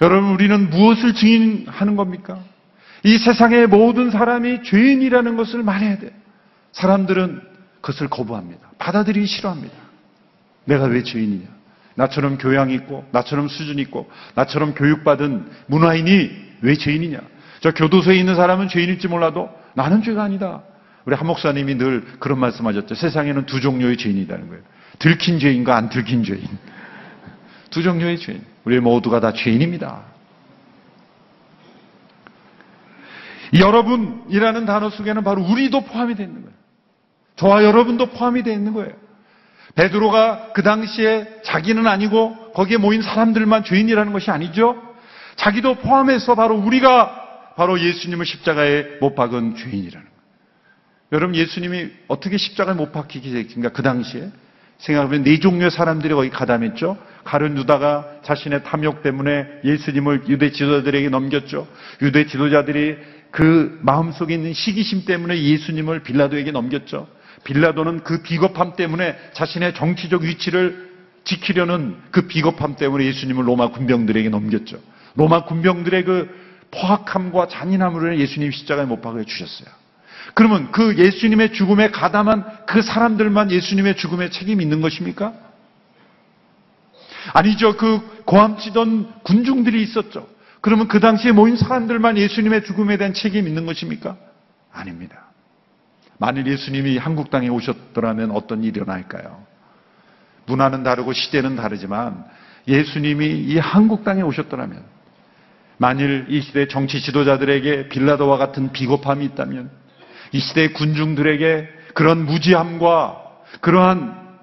여러분, 0.00 0.30
우리는 0.30 0.70
무엇을 0.70 1.14
증인하는 1.14 1.96
겁니까? 1.96 2.38
이 3.04 3.18
세상의 3.18 3.66
모든 3.66 4.10
사람이 4.10 4.62
죄인이라는 4.64 5.36
것을 5.36 5.62
말해야 5.62 5.98
돼요. 5.98 6.10
사람들은 6.72 7.40
그것을 7.82 8.08
거부합니다. 8.08 8.70
받아들이기 8.78 9.26
싫어합니다. 9.26 9.76
내가 10.64 10.84
왜 10.84 11.02
죄인이냐? 11.02 11.46
나처럼 11.96 12.38
교양 12.38 12.70
있고, 12.70 13.06
나처럼 13.12 13.48
수준 13.48 13.78
있고, 13.78 14.10
나처럼 14.34 14.74
교육받은 14.74 15.46
문화인이 15.66 16.30
왜 16.62 16.74
죄인이냐? 16.74 17.20
저 17.60 17.72
교도소에 17.72 18.16
있는 18.16 18.34
사람은 18.34 18.68
죄인일지 18.68 19.06
몰라도 19.08 19.50
나는 19.74 20.02
죄가 20.02 20.22
아니다. 20.22 20.62
우리 21.04 21.14
한 21.14 21.26
목사님이 21.26 21.74
늘 21.76 22.04
그런 22.18 22.38
말씀하셨죠. 22.40 22.94
세상에는 22.94 23.44
두 23.44 23.60
종류의 23.60 23.98
죄인이라는 23.98 24.48
거예요. 24.48 24.62
들킨 24.98 25.38
죄인과 25.38 25.76
안 25.76 25.90
들킨 25.90 26.24
죄인. 26.24 26.42
두 27.68 27.82
종류의 27.82 28.18
죄인. 28.18 28.42
우리 28.64 28.80
모두가 28.80 29.20
다 29.20 29.34
죄인입니다. 29.34 30.14
이 33.43 33.43
여러분이라는 33.58 34.66
단어 34.66 34.90
속에는 34.90 35.22
바로 35.22 35.42
우리도 35.42 35.82
포함이 35.82 36.14
되어 36.16 36.26
있는 36.26 36.42
거예요. 36.42 36.54
저와 37.36 37.64
여러분도 37.64 38.06
포함이 38.06 38.42
되어 38.42 38.52
있는 38.52 38.72
거예요. 38.72 38.92
베드로가 39.74 40.52
그 40.54 40.62
당시에 40.62 41.40
자기는 41.44 41.86
아니고 41.86 42.52
거기에 42.52 42.76
모인 42.76 43.02
사람들만 43.02 43.64
죄인이라는 43.64 44.12
것이 44.12 44.30
아니죠. 44.30 44.80
자기도 45.36 45.74
포함해서 45.76 46.34
바로 46.34 46.56
우리가 46.56 47.52
바로 47.56 47.80
예수님을 47.80 48.26
십자가에 48.26 48.98
못 49.00 49.14
박은 49.14 49.56
죄인이라는 49.56 49.90
거예요. 49.90 50.14
여러분 51.12 51.36
예수님이 51.36 51.90
어떻게 52.08 52.36
십자가에 52.36 52.74
못 52.74 52.92
박히게 52.92 53.30
됐습니까? 53.30 53.70
그 53.72 53.82
당시에 53.82 54.30
생각해보면 54.78 55.24
네 55.24 55.38
종류의 55.38 55.70
사람들이 55.70 56.14
거기 56.14 56.30
가담했죠. 56.30 56.96
가룟 57.24 57.56
유다가 57.58 58.20
자신의 58.22 58.64
탐욕 58.64 59.02
때문에 59.02 59.46
예수님을 59.64 60.24
유대 60.28 60.50
지도자들에게 60.50 61.08
넘겼죠. 61.08 61.66
유대 62.02 62.26
지도자들이 62.26 62.96
그 63.34 63.80
마음속에 63.82 64.32
있는 64.32 64.52
시기심 64.52 65.06
때문에 65.06 65.36
예수님을 65.42 66.04
빌라도에게 66.04 66.52
넘겼죠. 66.52 67.08
빌라도는 67.42 68.04
그 68.04 68.22
비겁함 68.22 68.76
때문에 68.76 69.16
자신의 69.32 69.74
정치적 69.74 70.22
위치를 70.22 70.92
지키려는 71.24 71.96
그 72.12 72.28
비겁함 72.28 72.76
때문에 72.76 73.04
예수님을 73.06 73.48
로마 73.48 73.72
군병들에게 73.72 74.28
넘겼죠. 74.28 74.78
로마 75.16 75.46
군병들의 75.46 76.04
그 76.04 76.28
포악함과 76.70 77.48
잔인함으로 77.48 78.18
예수님 78.18 78.52
십자가에 78.52 78.84
못 78.84 79.02
박아 79.02 79.24
주셨어요. 79.24 79.68
그러면 80.34 80.70
그 80.70 80.96
예수님의 80.96 81.54
죽음에 81.54 81.90
가담한 81.90 82.66
그 82.66 82.82
사람들만 82.82 83.50
예수님의 83.50 83.96
죽음에 83.96 84.30
책임이 84.30 84.62
있는 84.62 84.80
것입니까? 84.80 85.32
아니죠. 87.32 87.76
그 87.76 88.00
고함치던 88.26 89.22
군중들이 89.24 89.82
있었죠. 89.82 90.33
그러면 90.64 90.88
그 90.88 90.98
당시에 90.98 91.30
모인 91.30 91.58
사람들만 91.58 92.16
예수님의 92.16 92.64
죽음에 92.64 92.96
대한 92.96 93.12
책임이 93.12 93.46
있는 93.46 93.66
것입니까? 93.66 94.16
아닙니다. 94.72 95.26
만일 96.16 96.46
예수님이 96.46 96.96
한국 96.96 97.28
땅에 97.28 97.48
오셨더라면 97.48 98.30
어떤 98.30 98.64
일이 98.64 98.78
일어날까요? 98.78 99.44
문화는 100.46 100.82
다르고 100.82 101.12
시대는 101.12 101.56
다르지만 101.56 102.24
예수님이 102.66 103.26
이 103.40 103.58
한국 103.58 104.04
땅에 104.04 104.22
오셨더라면 104.22 104.82
만일 105.76 106.24
이 106.30 106.40
시대 106.40 106.66
정치 106.66 107.02
지도자들에게 107.02 107.90
빌라도와 107.90 108.38
같은 108.38 108.72
비겁함이 108.72 109.22
있다면 109.26 109.70
이 110.32 110.40
시대 110.40 110.68
군중들에게 110.68 111.68
그런 111.92 112.24
무지함과 112.24 113.22
그러한 113.60 114.38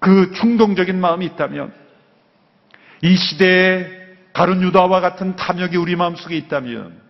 그 0.00 0.32
충동적인 0.32 1.00
마음이 1.00 1.24
있다면 1.26 1.72
이 3.02 3.14
시대에 3.14 3.97
가룟 4.32 4.62
유다와 4.62 5.00
같은 5.00 5.36
탐욕이 5.36 5.76
우리 5.76 5.96
마음속에 5.96 6.36
있다면 6.36 7.00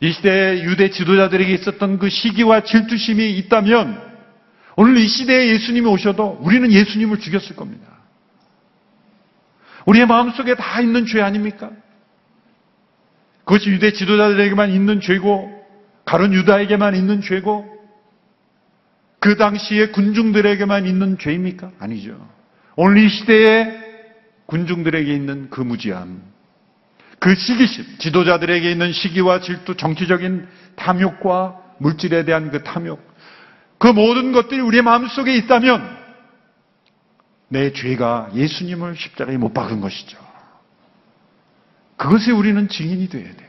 이 0.00 0.12
시대의 0.12 0.64
유대 0.64 0.90
지도자들에게 0.90 1.52
있었던 1.54 1.98
그 1.98 2.08
시기와 2.08 2.62
질투심이 2.62 3.30
있다면 3.38 4.08
오늘 4.76 4.96
이 4.98 5.08
시대에 5.08 5.48
예수님이 5.48 5.86
오셔도 5.88 6.38
우리는 6.40 6.70
예수님을 6.70 7.18
죽였을 7.18 7.56
겁니다. 7.56 7.86
우리의 9.86 10.06
마음속에 10.06 10.54
다 10.54 10.80
있는 10.80 11.06
죄 11.06 11.20
아닙니까? 11.20 11.70
그것이 13.44 13.70
유대 13.70 13.92
지도자들에게만 13.92 14.70
있는 14.70 15.00
죄고 15.00 15.50
가룟 16.04 16.32
유다에게만 16.32 16.94
있는 16.94 17.20
죄고 17.22 17.78
그 19.20 19.36
당시의 19.36 19.92
군중들에게만 19.92 20.86
있는 20.86 21.18
죄입니까? 21.18 21.72
아니죠. 21.80 22.28
오늘 22.76 22.98
이 22.98 23.08
시대에 23.08 23.87
군중들에게 24.48 25.12
있는 25.12 25.50
그 25.50 25.60
무지함, 25.60 26.22
그 27.18 27.34
시기심, 27.34 27.98
지도자들에게 27.98 28.70
있는 28.70 28.92
시기와 28.92 29.40
질투, 29.40 29.76
정치적인 29.76 30.48
탐욕과 30.74 31.60
물질에 31.78 32.24
대한 32.24 32.50
그 32.50 32.62
탐욕, 32.62 32.98
그 33.78 33.88
모든 33.88 34.32
것들이 34.32 34.60
우리의 34.60 34.82
마음속에 34.82 35.36
있다면 35.36 35.98
내 37.48 37.72
죄가 37.74 38.30
예수님을 38.34 38.96
십자가에 38.96 39.36
못 39.36 39.52
박은 39.52 39.82
것이죠. 39.82 40.18
그것에 41.98 42.32
우리는 42.32 42.68
증인이 42.68 43.08
되어야 43.08 43.36
돼요. 43.36 43.48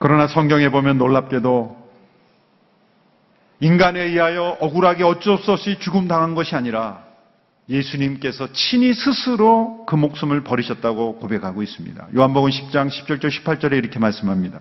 그러나 0.00 0.26
성경에 0.26 0.70
보면 0.70 0.98
놀랍게도 0.98 1.84
인간에 3.60 4.00
의하여 4.00 4.58
억울하게 4.60 5.04
어쩔 5.04 5.38
수 5.38 5.52
없이 5.52 5.78
죽음 5.78 6.08
당한 6.08 6.34
것이 6.34 6.56
아니라 6.56 7.13
예수님께서 7.68 8.52
친히 8.52 8.92
스스로 8.92 9.84
그 9.86 9.94
목숨을 9.94 10.42
버리셨다고 10.44 11.16
고백하고 11.16 11.62
있습니다. 11.62 12.08
요한복음 12.14 12.50
10장 12.50 12.88
17절 12.88 13.28
18절에 13.30 13.72
이렇게 13.72 13.98
말씀합니다. 13.98 14.60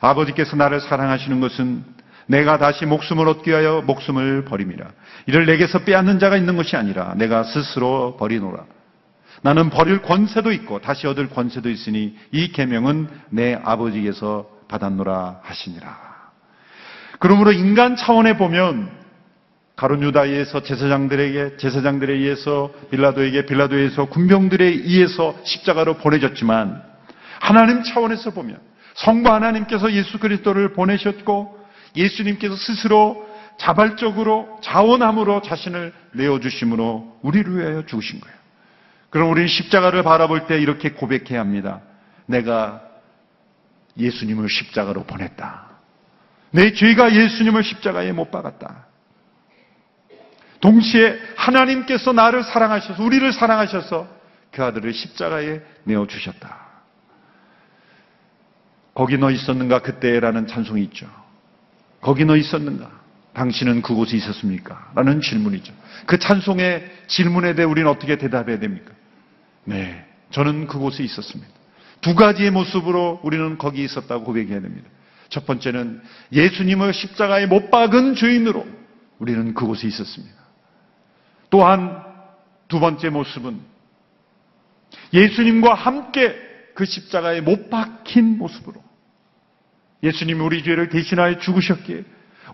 아버지께서 0.00 0.56
나를 0.56 0.80
사랑하시는 0.80 1.40
것은 1.40 1.84
내가 2.26 2.58
다시 2.58 2.86
목숨을 2.86 3.28
얻기 3.28 3.50
위하여 3.50 3.82
목숨을 3.82 4.44
버림이라. 4.44 4.86
이를 5.26 5.46
내게서 5.46 5.80
빼앗는 5.80 6.18
자가 6.18 6.36
있는 6.36 6.56
것이 6.56 6.76
아니라 6.76 7.14
내가 7.14 7.44
스스로 7.44 8.16
버리노라. 8.18 8.64
나는 9.42 9.70
버릴 9.70 10.02
권세도 10.02 10.52
있고 10.52 10.80
다시 10.80 11.06
얻을 11.06 11.30
권세도 11.30 11.70
있으니 11.70 12.16
이 12.30 12.52
계명은 12.52 13.08
내 13.30 13.54
아버지께서 13.54 14.46
받았노라 14.68 15.40
하시니라. 15.42 16.10
그러므로 17.18 17.52
인간 17.52 17.96
차원에 17.96 18.36
보면 18.36 18.99
가론 19.80 20.02
유다에 20.02 20.28
의해서 20.28 20.62
제사장들에게 20.62 21.56
제사장들에 21.56 22.12
의해서 22.12 22.70
빌라도에게 22.90 23.46
빌라도에 23.46 23.78
의해서 23.78 24.04
군병들에 24.04 24.62
의해서 24.62 25.34
십자가로 25.42 25.94
보내졌지만 25.96 26.82
하나님 27.40 27.82
차원에서 27.82 28.32
보면 28.32 28.58
성부 28.96 29.32
하나님께서 29.32 29.90
예수 29.92 30.18
그리스도를 30.18 30.74
보내셨고 30.74 31.58
예수님께서 31.96 32.56
스스로 32.56 33.26
자발적으로 33.56 34.58
자원함으로 34.62 35.40
자신을 35.40 35.94
내어 36.12 36.40
주심으로 36.40 37.18
우리를 37.22 37.56
위하여 37.56 37.86
죽으신 37.86 38.20
거예요. 38.20 38.36
그럼 39.08 39.30
우리는 39.30 39.48
십자가를 39.48 40.02
바라볼 40.02 40.46
때 40.46 40.60
이렇게 40.60 40.90
고백해야 40.90 41.40
합니다. 41.40 41.80
내가 42.26 42.82
예수님을 43.96 44.50
십자가로 44.50 45.04
보냈다. 45.04 45.70
내 46.50 46.74
죄가 46.74 47.14
예수님을 47.14 47.64
십자가에 47.64 48.12
못 48.12 48.30
박았다. 48.30 48.89
동시에 50.60 51.18
하나님께서 51.36 52.12
나를 52.12 52.44
사랑하셔서 52.44 53.02
우리를 53.02 53.32
사랑하셔서 53.32 54.08
그 54.52 54.62
아들을 54.64 54.92
십자가에 54.92 55.60
내어 55.84 56.06
주셨다. 56.06 56.68
거기 58.94 59.16
너 59.16 59.30
있었는가 59.30 59.80
그때라는 59.80 60.46
찬송이 60.46 60.82
있죠. 60.84 61.08
거기 62.00 62.24
너 62.24 62.36
있었는가? 62.36 62.90
당신은 63.32 63.82
그곳에 63.82 64.16
있었습니까? 64.16 64.92
라는 64.94 65.20
질문이죠. 65.20 65.72
그 66.06 66.18
찬송의 66.18 66.90
질문에 67.06 67.54
대해 67.54 67.66
우리는 67.66 67.88
어떻게 67.88 68.18
대답해야 68.18 68.58
됩니까? 68.58 68.92
네, 69.64 70.04
저는 70.30 70.66
그곳에 70.66 71.04
있었습니다. 71.04 71.50
두 72.00 72.14
가지의 72.14 72.50
모습으로 72.50 73.20
우리는 73.22 73.56
거기 73.58 73.84
있었다고 73.84 74.24
고백해야 74.24 74.60
됩니다. 74.60 74.88
첫 75.28 75.46
번째는 75.46 76.02
예수님을 76.32 76.92
십자가에 76.92 77.46
못 77.46 77.70
박은 77.70 78.16
죄인으로 78.16 78.66
우리는 79.18 79.54
그곳에 79.54 79.86
있었습니다. 79.86 80.39
또한 81.50 82.02
두 82.68 82.80
번째 82.80 83.10
모습은 83.10 83.60
예수님과 85.12 85.74
함께 85.74 86.34
그 86.74 86.84
십자가에 86.84 87.40
못 87.40 87.68
박힌 87.68 88.38
모습으로 88.38 88.82
예수님이 90.02 90.40
우리 90.40 90.62
죄를 90.62 90.88
대신하여 90.88 91.38
죽으셨기에 91.38 92.04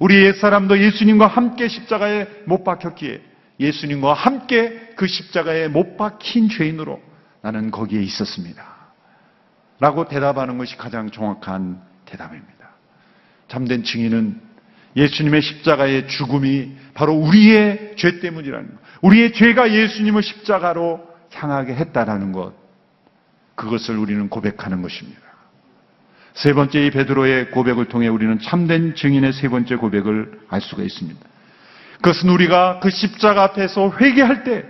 우리 0.01 0.25
옛사람도 0.25 0.79
예수님과 0.79 1.27
함께 1.27 1.69
십자가에 1.69 2.27
못 2.47 2.65
박혔기에 2.65 3.23
예수님과 3.61 4.15
함께 4.15 4.93
그 4.97 5.07
십자가에 5.07 5.69
못 5.69 5.97
박힌 5.97 6.49
죄인으로 6.49 7.01
나는 7.43 7.71
거기에 7.71 8.03
있었습니다. 8.03 8.77
라고 9.79 10.09
대답하는 10.09 10.59
것이 10.59 10.77
가장 10.77 11.11
정확한 11.11 11.81
대답입니다. 12.07 12.71
참된 13.49 13.85
증인은 13.85 14.41
예수님의 14.97 15.43
십자가의 15.43 16.09
죽음이 16.09 16.73
바로 16.95 17.15
우리의 17.15 17.95
죄 17.97 18.21
때문이라는 18.21 18.75
것. 18.75 18.86
우리의 19.03 19.33
죄가 19.33 19.73
예수님을 19.73 20.23
십자가로 20.23 21.07
향하게 21.33 21.75
했다라는 21.75 22.33
것, 22.33 22.55
그것을 23.55 23.97
우리는 23.97 24.29
고백하는 24.29 24.83
것입니다. 24.83 25.21
세 26.35 26.53
번째 26.53 26.87
이 26.87 26.91
베드로의 26.91 27.51
고백을 27.51 27.87
통해 27.87 28.09
우리는 28.09 28.39
참된 28.39 28.95
증인의 28.95 29.33
세 29.33 29.49
번째 29.49 29.77
고백을 29.77 30.41
알 30.49 30.61
수가 30.61 30.83
있습니다. 30.83 31.19
그것은 31.97 32.29
우리가 32.29 32.81
그 32.81 32.91
십자가 32.91 33.45
앞에서 33.45 33.91
회개할 33.99 34.45
때 34.45 34.65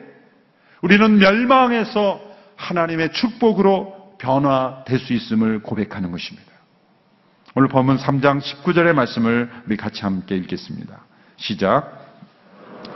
우리는 0.81 1.19
멸망에서 1.19 2.21
하나님의 2.55 3.13
축복으로 3.13 4.17
변화될 4.19 4.99
수 4.99 5.13
있음을 5.13 5.61
고백하는 5.61 6.13
것입니다. 6.13 6.51
오늘 7.55 7.69
본문 7.69 7.97
3장 7.97 8.41
19절의 8.41 8.93
말씀을 8.95 9.51
우리 9.67 9.77
같이 9.77 10.03
함께 10.03 10.37
읽겠습니다. 10.37 11.05
시작. 11.37 11.96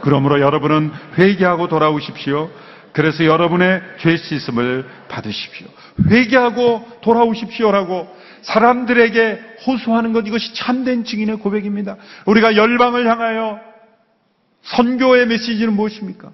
그러므로 0.03 0.41
여러분은 0.41 0.91
회개하고 1.19 1.69
돌아오십시오. 1.69 2.51
그래서 2.93 3.25
여러분의 3.25 3.83
죄 4.01 4.17
씻음을 4.17 4.85
받으십시오. 5.09 5.69
회개하고 6.09 6.99
돌아오십시오라고 7.03 8.09
사람들에게 8.43 9.41
호소하는 9.67 10.13
것 10.13 10.27
이것이 10.27 10.55
참된 10.55 11.05
증인의 11.05 11.37
고백입니다. 11.37 11.97
우리가 12.27 12.57
열방을 12.57 13.07
향하여 13.07 13.61
선교의 14.63 15.27
메시지는 15.27 15.73
무엇입니까? 15.75 16.31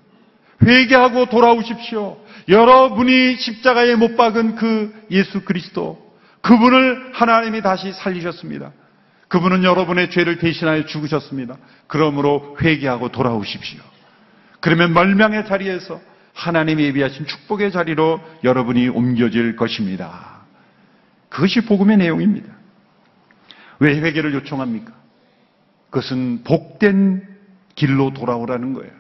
회개하고 0.64 1.26
돌아오십시오. 1.26 2.16
여러분이 2.48 3.36
십자가에 3.36 3.94
못 3.96 4.16
박은 4.16 4.54
그 4.54 4.94
예수 5.10 5.42
그리스도, 5.42 5.98
그분을 6.40 7.10
하나님이 7.12 7.60
다시 7.60 7.92
살리셨습니다. 7.92 8.72
그분은 9.28 9.64
여러분의 9.64 10.10
죄를 10.10 10.38
대신하여 10.38 10.86
죽으셨습니다. 10.86 11.56
그러므로 11.86 12.56
회개하고 12.60 13.10
돌아오십시오. 13.10 13.80
그러면 14.60 14.92
멸망의 14.94 15.46
자리에서 15.46 16.00
하나님이 16.34 16.84
예비하신 16.84 17.26
축복의 17.26 17.72
자리로 17.72 18.20
여러분이 18.44 18.88
옮겨질 18.88 19.56
것입니다. 19.56 20.42
그것이 21.28 21.62
복음의 21.62 21.96
내용입니다. 21.96 22.52
왜 23.80 24.00
회개를 24.00 24.34
요청합니까? 24.34 24.92
그것은 25.90 26.42
복된 26.44 27.26
길로 27.74 28.12
돌아오라는 28.12 28.74
거예요. 28.74 28.92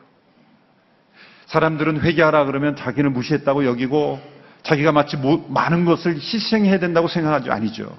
사람들은 1.46 2.00
회개하라 2.00 2.44
그러면 2.46 2.74
자기는 2.76 3.12
무시했다고 3.12 3.64
여기고 3.64 4.20
자기가 4.64 4.92
마치 4.92 5.16
모- 5.16 5.46
많은 5.48 5.84
것을 5.84 6.16
희생해야 6.16 6.78
된다고 6.78 7.06
생각하죠. 7.08 7.52
아니죠. 7.52 7.96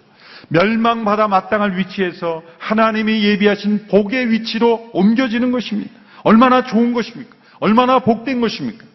멸망받아 0.49 1.27
마땅할 1.27 1.77
위치에서 1.77 2.43
하나님이 2.59 3.23
예비하신 3.23 3.87
복의 3.87 4.31
위치로 4.31 4.89
옮겨지는 4.93 5.51
것입니다. 5.51 5.91
얼마나 6.23 6.63
좋은 6.63 6.93
것입니까? 6.93 7.35
얼마나 7.59 7.99
복된 7.99 8.41
것입니까? 8.41 8.85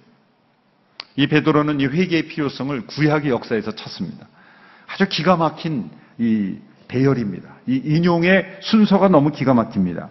이 1.16 1.26
베드로는 1.26 1.80
이 1.80 1.86
회개의 1.86 2.28
필요성을 2.28 2.86
구약의 2.86 3.30
역사에서 3.30 3.74
찾습니다. 3.74 4.26
아주 4.86 5.08
기가 5.08 5.36
막힌 5.36 5.90
이 6.18 6.56
대열입니다. 6.88 7.48
이 7.66 7.80
인용의 7.84 8.58
순서가 8.60 9.08
너무 9.08 9.30
기가 9.30 9.54
막힙니다. 9.54 10.10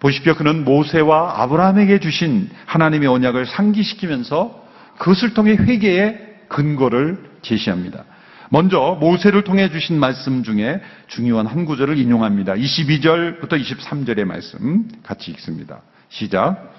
보십시오. 0.00 0.34
그는 0.34 0.64
모세와 0.64 1.42
아브라함에게 1.42 2.00
주신 2.00 2.48
하나님의 2.64 3.08
언약을 3.08 3.46
상기시키면서 3.46 4.66
그것을 4.98 5.34
통해 5.34 5.52
회개의 5.52 6.30
근거를 6.48 7.30
제시합니다. 7.42 8.04
먼저 8.52 8.98
모세를 9.00 9.44
통해 9.44 9.70
주신 9.70 9.98
말씀 9.98 10.42
중에 10.42 10.80
중요한 11.06 11.46
한 11.46 11.64
구절을 11.64 11.96
인용합니다. 11.96 12.54
22절부터 12.54 13.52
23절의 13.52 14.24
말씀 14.24 14.88
같이 15.04 15.30
읽습니다. 15.30 15.80
시작. 16.08 16.74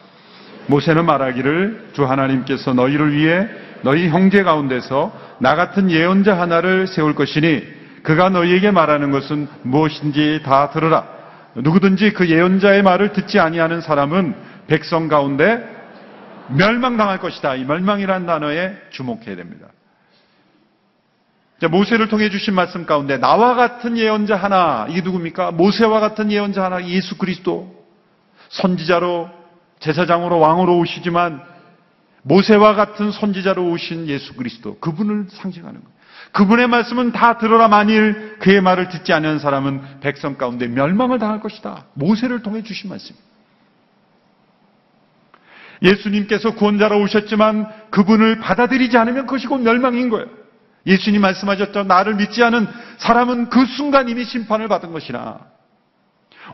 모세는 0.67 1.05
말하기를 1.05 1.91
주 1.93 2.03
하나님께서 2.03 2.73
너희를 2.73 3.13
위해 3.13 3.47
너희 3.83 4.09
형제 4.09 4.43
가운데서 4.43 5.37
나 5.39 5.55
같은 5.55 5.89
예언자 5.89 6.37
하나를 6.37 6.87
세울 6.87 7.15
것이니 7.15 7.63
그가 8.03 8.29
너희에게 8.29 8.71
말하는 8.71 9.11
것은 9.11 9.47
무엇인지 9.63 10.41
다 10.43 10.71
들으라. 10.71 11.07
누구든지 11.55 12.11
그 12.11 12.29
예언자의 12.29 12.83
말을 12.83 13.13
듣지 13.13 13.39
아니하는 13.39 13.79
사람은 13.79 14.35
백성 14.67 15.07
가운데 15.07 15.63
멸망당할 16.49 17.19
것이다. 17.19 17.55
이 17.55 17.63
멸망이라는 17.63 18.27
단어에 18.27 18.73
주목해야 18.89 19.37
됩니다. 19.37 19.67
자, 21.61 21.67
모세를 21.67 22.07
통해 22.07 22.31
주신 22.31 22.55
말씀 22.55 22.87
가운데 22.87 23.19
나와 23.19 23.53
같은 23.53 23.95
예언자 23.95 24.35
하나, 24.35 24.87
이게 24.89 25.01
누굽니까? 25.01 25.51
모세와 25.51 25.99
같은 25.99 26.31
예언자 26.31 26.63
하나, 26.63 26.83
예수 26.87 27.19
그리스도. 27.19 27.85
선지자로, 28.49 29.29
제사장으로, 29.79 30.39
왕으로 30.39 30.79
오시지만 30.79 31.39
모세와 32.23 32.73
같은 32.73 33.11
선지자로 33.11 33.69
오신 33.69 34.07
예수 34.07 34.33
그리스도. 34.33 34.79
그분을 34.79 35.27
상징하는 35.29 35.81
거예요. 35.81 35.95
그분의 36.31 36.67
말씀은 36.67 37.11
다 37.11 37.37
들어라 37.37 37.67
만일 37.67 38.37
그의 38.39 38.59
말을 38.59 38.89
듣지 38.89 39.13
않는 39.13 39.37
사람은 39.37 39.99
백성 39.99 40.37
가운데 40.37 40.67
멸망을 40.67 41.19
당할 41.19 41.41
것이다. 41.41 41.85
모세를 41.93 42.41
통해 42.41 42.63
주신 42.63 42.89
말씀. 42.89 43.15
예수님께서 45.83 46.55
구원자로 46.55 46.99
오셨지만 47.01 47.67
그분을 47.91 48.39
받아들이지 48.39 48.97
않으면 48.97 49.27
그것이 49.27 49.45
곧 49.45 49.59
멸망인 49.59 50.09
거예요. 50.09 50.40
예수님 50.85 51.21
말씀하셨죠. 51.21 51.83
나를 51.83 52.15
믿지 52.15 52.43
않은 52.43 52.67
사람은 52.97 53.49
그 53.49 53.65
순간 53.65 54.09
이미 54.09 54.23
심판을 54.25 54.67
받은 54.67 54.91
것이라. 54.91 55.39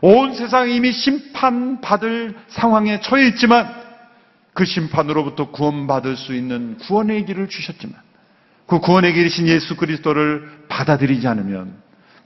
온 0.02 0.34
세상이 0.34 0.76
이미 0.76 0.92
심판받을 0.92 2.34
상황에 2.48 3.00
처해 3.00 3.26
있지만 3.28 3.74
그 4.52 4.64
심판으로부터 4.64 5.50
구원받을 5.50 6.16
수 6.16 6.34
있는 6.34 6.76
구원의 6.78 7.24
길을 7.26 7.48
주셨지만 7.48 7.94
그 8.66 8.80
구원의 8.80 9.14
길이신 9.14 9.48
예수 9.48 9.76
그리스도를 9.76 10.66
받아들이지 10.68 11.26
않으면 11.26 11.74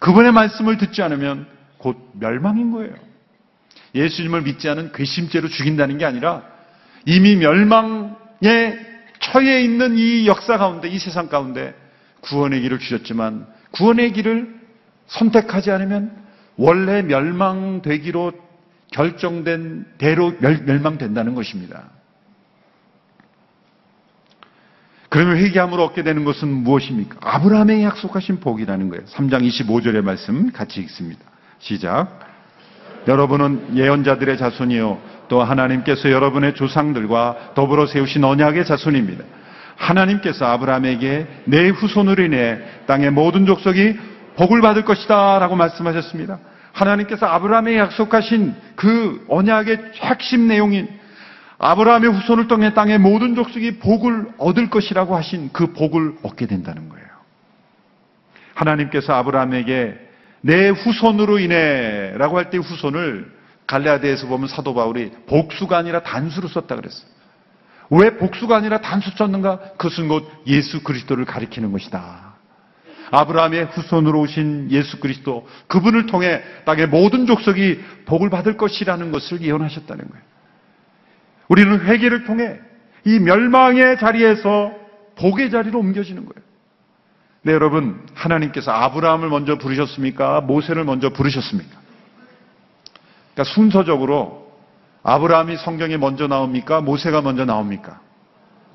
그분의 0.01 0.33
말씀을 0.33 0.79
듣지 0.79 1.03
않으면 1.03 1.47
곧 1.79 2.11
멸망인 2.15 2.73
거예요. 2.73 2.95
예수님을 3.95 4.43
믿지 4.43 4.69
않은 4.69 4.93
괘씸죄로 4.93 5.49
죽인다는 5.49 5.99
게 5.99 6.05
아니라 6.05 6.43
이미 7.07 7.37
멸망에 7.37 8.12
처해 9.21 9.62
있는 9.62 9.97
이 9.97 10.27
역사 10.27 10.59
가운데 10.59 10.88
이 10.88 10.99
세상 10.99 11.29
가운데 11.29 11.75
구원의 12.23 12.61
길을 12.63 12.79
주셨지만 12.79 13.47
구원의 13.73 14.13
길을 14.13 14.61
선택하지 15.07 15.71
않으면 15.71 16.17
원래 16.57 17.03
멸망되기로 17.03 18.33
결정된 18.93 19.87
대로 19.99 20.33
멸- 20.39 20.63
멸망된다는 20.65 21.35
것입니다. 21.35 21.85
그러면 25.09 25.37
회개함으로 25.37 25.85
얻게 25.85 26.03
되는 26.03 26.25
것은 26.25 26.49
무엇입니까? 26.49 27.19
아브라함의 27.21 27.85
약속하신 27.85 28.41
복이라는 28.41 28.89
거예요. 28.89 29.05
3장 29.05 29.47
25절의 29.47 30.03
말씀 30.03 30.51
같이 30.53 30.81
읽습니다. 30.81 31.21
시작. 31.59 32.19
여러분은 33.07 33.77
예언자들의 33.77 34.39
자손이요 34.39 35.01
또 35.29 35.43
하나님께서 35.43 36.11
여러분의 36.11 36.55
조상들과 36.55 37.53
더불어 37.55 37.87
세우신 37.87 38.25
언약의 38.25 38.65
자손입니다. 38.65 39.25
하나님께서 39.77 40.47
아브라함에게 40.47 41.27
내 41.45 41.69
후손으로 41.69 42.23
인해 42.23 42.59
땅의 42.87 43.11
모든 43.11 43.47
족속이 43.47 43.99
복을 44.37 44.61
받을 44.61 44.85
것이다 44.85 45.39
라고 45.39 45.57
말씀하셨습니다. 45.57 46.39
하나님께서 46.73 47.27
아브라함에 47.27 47.77
약속하신 47.77 48.55
그 48.77 49.25
언약의 49.29 49.93
핵심 49.97 50.49
내용인 50.49 50.89
아브라함의 51.59 52.11
후손을 52.11 52.49
통해 52.49 52.75
땅의 52.75 52.99
모든 52.99 53.35
족속이 53.35 53.79
복을 53.79 54.29
얻을 54.39 54.71
것이라고 54.71 55.15
하신 55.17 55.51
그 55.53 55.73
복을 55.73 56.15
얻게 56.23 56.47
된다는 56.47 56.89
거예요. 56.89 57.07
하나님께서 58.55 59.13
아브라함에게 59.15 59.95
내 60.41 60.69
후손으로 60.71 61.39
인해 61.39 62.15
라고 62.17 62.39
할 62.39 62.51
때 62.51 62.59
후손을 62.59 63.31
갈라디아에서 63.67 64.27
보면 64.27 64.49
사도 64.49 64.75
바울이 64.75 65.13
복수가 65.27 65.77
아니라 65.77 66.03
단수로 66.03 66.49
썼다 66.49 66.77
그랬어요. 66.77 67.07
왜 67.93 68.17
복수가 68.17 68.57
아니라 68.57 68.81
단수 68.81 69.11
썼는가? 69.19 69.59
그것은 69.77 70.09
곧 70.09 70.27
예수 70.47 70.83
그리스도를 70.83 71.27
가리키는 71.27 71.73
것이다. 71.73 72.33
아브라함의 73.11 73.67
후손으로 73.67 74.21
오신 74.21 74.71
예수 74.71 74.99
그리스도 74.99 75.47
그분을 75.67 76.07
통해 76.07 76.43
땅의 76.65 76.89
모든 76.89 77.27
족속이 77.27 77.81
복을 78.07 78.31
받을 78.31 78.57
것이라는 78.57 79.13
것을 79.13 79.43
예언하셨다는 79.43 80.09
거예요. 80.09 80.25
우리는 81.49 81.81
회개를 81.85 82.25
통해 82.25 82.59
이 83.05 83.19
멸망의 83.19 83.99
자리에서 83.99 84.73
복의 85.17 85.51
자리로 85.51 85.79
옮겨지는 85.79 86.25
거예요. 86.25 86.47
네, 87.43 87.53
여러분, 87.53 88.07
하나님께서 88.15 88.71
아브라함을 88.71 89.29
먼저 89.29 89.59
부르셨습니까? 89.59 90.41
모세를 90.41 90.85
먼저 90.85 91.11
부르셨습니까? 91.11 91.79
그러니까 93.35 93.53
순서적으로 93.53 94.42
아브라함이 95.03 95.57
성경에 95.57 95.97
먼저 95.97 96.27
나옵니까? 96.27 96.81
모세가 96.81 97.23
먼저 97.23 97.45
나옵니까? 97.45 98.01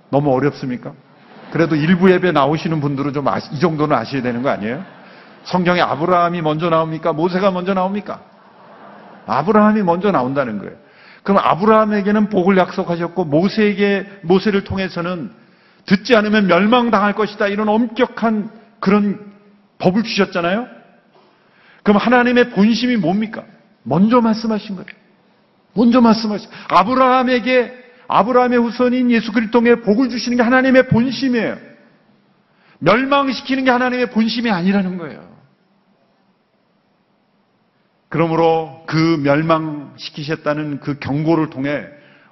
너무 0.10 0.34
어렵습니까? 0.34 0.94
그래도 1.52 1.76
일부 1.76 2.12
예배 2.12 2.32
나오시는 2.34 2.82
분들은 2.82 3.14
좀 3.14 3.26
이 3.54 3.60
정도는 3.60 3.96
아셔야 3.96 4.22
되는 4.22 4.42
거 4.42 4.50
아니에요? 4.50 4.84
성경에 5.44 5.80
아브라함이 5.82 6.42
먼저 6.42 6.70
나옵니까? 6.70 7.14
모세가 7.14 7.52
먼저 7.52 7.74
나옵니까? 7.74 8.22
아브라함이 9.26 9.84
먼저 9.84 10.12
나온다는 10.12 10.60
거예요. 10.60 10.74
그럼 11.24 11.40
아브라함에게는 11.44 12.30
복을 12.30 12.58
약속하셨고 12.58 13.26
모세에게 13.26 14.06
모세를 14.24 14.64
통해서는 14.64 15.32
듣지 15.86 16.16
않으면 16.16 16.48
멸망당할 16.48 17.14
것이다. 17.14 17.48
이런 17.48 17.70
엄격한 17.70 18.50
그런 18.80 19.32
법을 19.80 20.04
주셨잖아요. 20.04 20.68
그럼 21.84 21.98
하나님의 21.98 22.50
본심이 22.52 22.98
뭡니까? 22.98 23.44
먼저 23.84 24.20
말씀하신 24.20 24.76
거예요. 24.76 24.88
먼저 25.78 26.02
말씀하신 26.02 26.50
아브라함에게 26.70 27.72
아브라함의 28.08 28.60
후손인 28.60 29.12
예수 29.12 29.32
그리스도의 29.32 29.82
복을 29.82 30.10
주시는 30.10 30.38
게 30.38 30.44
하나님의 30.44 30.88
본심이에요. 30.88 31.56
멸망시키는 32.80 33.64
게 33.64 33.70
하나님의 33.70 34.10
본심이 34.10 34.50
아니라는 34.50 34.98
거예요. 34.98 35.38
그러므로 38.10 38.84
그 38.88 38.98
멸망시키셨다는 39.24 40.80
그 40.80 40.98
경고를 40.98 41.52
통해 41.52 41.86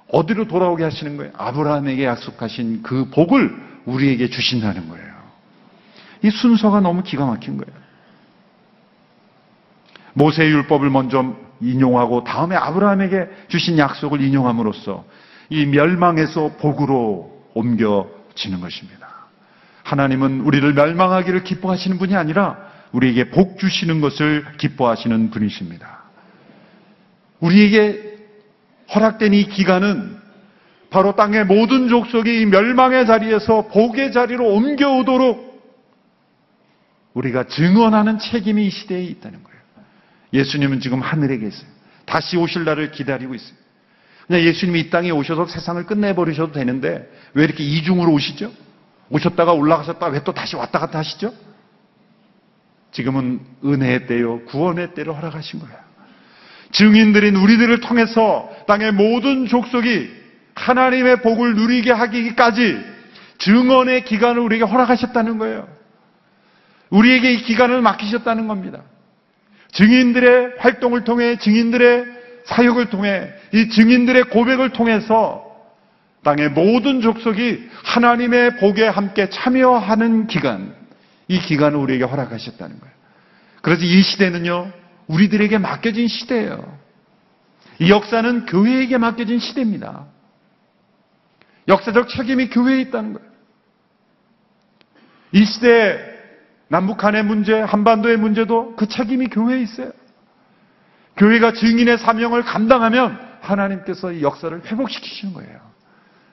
어디로 0.08 0.48
돌아오게 0.48 0.82
하시는 0.82 1.16
거예요? 1.16 1.32
아브라함에게 1.36 2.04
약속하신 2.04 2.82
그 2.82 3.10
복을 3.10 3.54
우리에게 3.84 4.28
주신다는 4.28 4.88
거예요. 4.88 5.14
이 6.22 6.30
순서가 6.30 6.80
너무 6.80 7.04
기가 7.04 7.26
막힌 7.26 7.58
거예요. 7.58 7.86
모세의 10.14 10.50
율법을 10.50 10.90
먼저 10.90 11.45
인용하고 11.60 12.24
다음에 12.24 12.56
아브라함에게 12.56 13.28
주신 13.48 13.78
약속을 13.78 14.20
인용함으로써 14.20 15.04
이 15.48 15.64
멸망에서 15.66 16.52
복으로 16.58 17.44
옮겨지는 17.54 18.60
것입니다. 18.60 19.06
하나님은 19.84 20.40
우리를 20.40 20.74
멸망하기를 20.74 21.44
기뻐하시는 21.44 21.98
분이 21.98 22.16
아니라 22.16 22.58
우리에게 22.92 23.30
복 23.30 23.58
주시는 23.58 24.00
것을 24.00 24.44
기뻐하시는 24.58 25.30
분이십니다. 25.30 26.02
우리에게 27.40 28.16
허락된 28.94 29.34
이 29.34 29.44
기간은 29.44 30.16
바로 30.90 31.14
땅의 31.14 31.46
모든 31.46 31.88
족속이 31.88 32.40
이 32.40 32.46
멸망의 32.46 33.06
자리에서 33.06 33.68
복의 33.68 34.12
자리로 34.12 34.46
옮겨오도록 34.46 35.46
우리가 37.14 37.44
증언하는 37.44 38.18
책임이 38.18 38.66
이 38.66 38.70
시대에 38.70 39.02
있다는 39.04 39.42
거예요. 39.42 39.55
예수님은 40.32 40.80
지금 40.80 41.00
하늘에 41.00 41.38
계세요. 41.38 41.68
다시 42.04 42.36
오실 42.36 42.64
날을 42.64 42.90
기다리고 42.92 43.34
있어요. 43.34 43.56
그냥 44.26 44.42
예수님이 44.42 44.80
이 44.80 44.90
땅에 44.90 45.10
오셔서 45.10 45.46
세상을 45.46 45.84
끝내버리셔도 45.86 46.52
되는데 46.52 47.08
왜 47.34 47.44
이렇게 47.44 47.62
이중으로 47.62 48.12
오시죠? 48.12 48.52
오셨다가 49.08 49.52
올라가셨다가 49.52 50.08
왜 50.08 50.20
또 50.24 50.32
다시 50.32 50.56
왔다 50.56 50.80
갔다 50.80 50.98
하시죠? 50.98 51.32
지금은 52.90 53.40
은혜의 53.64 54.06
때요, 54.06 54.44
구원의 54.46 54.94
때를 54.94 55.14
허락하신 55.14 55.60
거예요. 55.60 55.76
증인들인 56.72 57.36
우리들을 57.36 57.80
통해서 57.80 58.50
땅의 58.66 58.92
모든 58.92 59.46
족속이 59.46 60.10
하나님의 60.54 61.22
복을 61.22 61.54
누리게 61.54 61.92
하기까지 61.92 62.78
증언의 63.38 64.04
기간을 64.04 64.40
우리에게 64.40 64.64
허락하셨다는 64.64 65.38
거예요. 65.38 65.68
우리에게 66.90 67.34
이 67.34 67.42
기간을 67.42 67.82
맡기셨다는 67.82 68.48
겁니다. 68.48 68.82
증인들의 69.72 70.54
활동을 70.58 71.04
통해 71.04 71.36
증인들의 71.38 72.04
사역을 72.46 72.90
통해 72.90 73.28
이 73.52 73.68
증인들의 73.68 74.24
고백을 74.24 74.70
통해서 74.70 75.44
땅의 76.22 76.50
모든 76.50 77.00
족속이 77.00 77.68
하나님의 77.84 78.56
복에 78.56 78.86
함께 78.86 79.28
참여하는 79.30 80.26
기간, 80.26 80.74
이 81.28 81.38
기간을 81.38 81.78
우리에게 81.78 82.04
허락하셨다는 82.04 82.80
거예요. 82.80 82.94
그래서 83.62 83.84
이 83.84 84.02
시대는요, 84.02 84.72
우리들에게 85.06 85.58
맡겨진 85.58 86.08
시대예요. 86.08 86.78
이 87.78 87.90
역사는 87.90 88.46
교회에게 88.46 88.98
맡겨진 88.98 89.38
시대입니다. 89.38 90.06
역사적 91.68 92.08
책임이 92.08 92.48
교회에 92.50 92.80
있다는 92.82 93.12
거예요. 93.12 93.28
이 95.32 95.44
시대에 95.44 96.15
남북한의 96.68 97.24
문제, 97.24 97.58
한반도의 97.58 98.16
문제도 98.16 98.74
그 98.76 98.88
책임이 98.88 99.28
교회에 99.28 99.60
있어요. 99.60 99.92
교회가 101.16 101.52
증인의 101.52 101.98
사명을 101.98 102.42
감당하면 102.42 103.18
하나님께서 103.40 104.12
이 104.12 104.22
역사를 104.22 104.60
회복시키시는 104.64 105.34
거예요. 105.34 105.60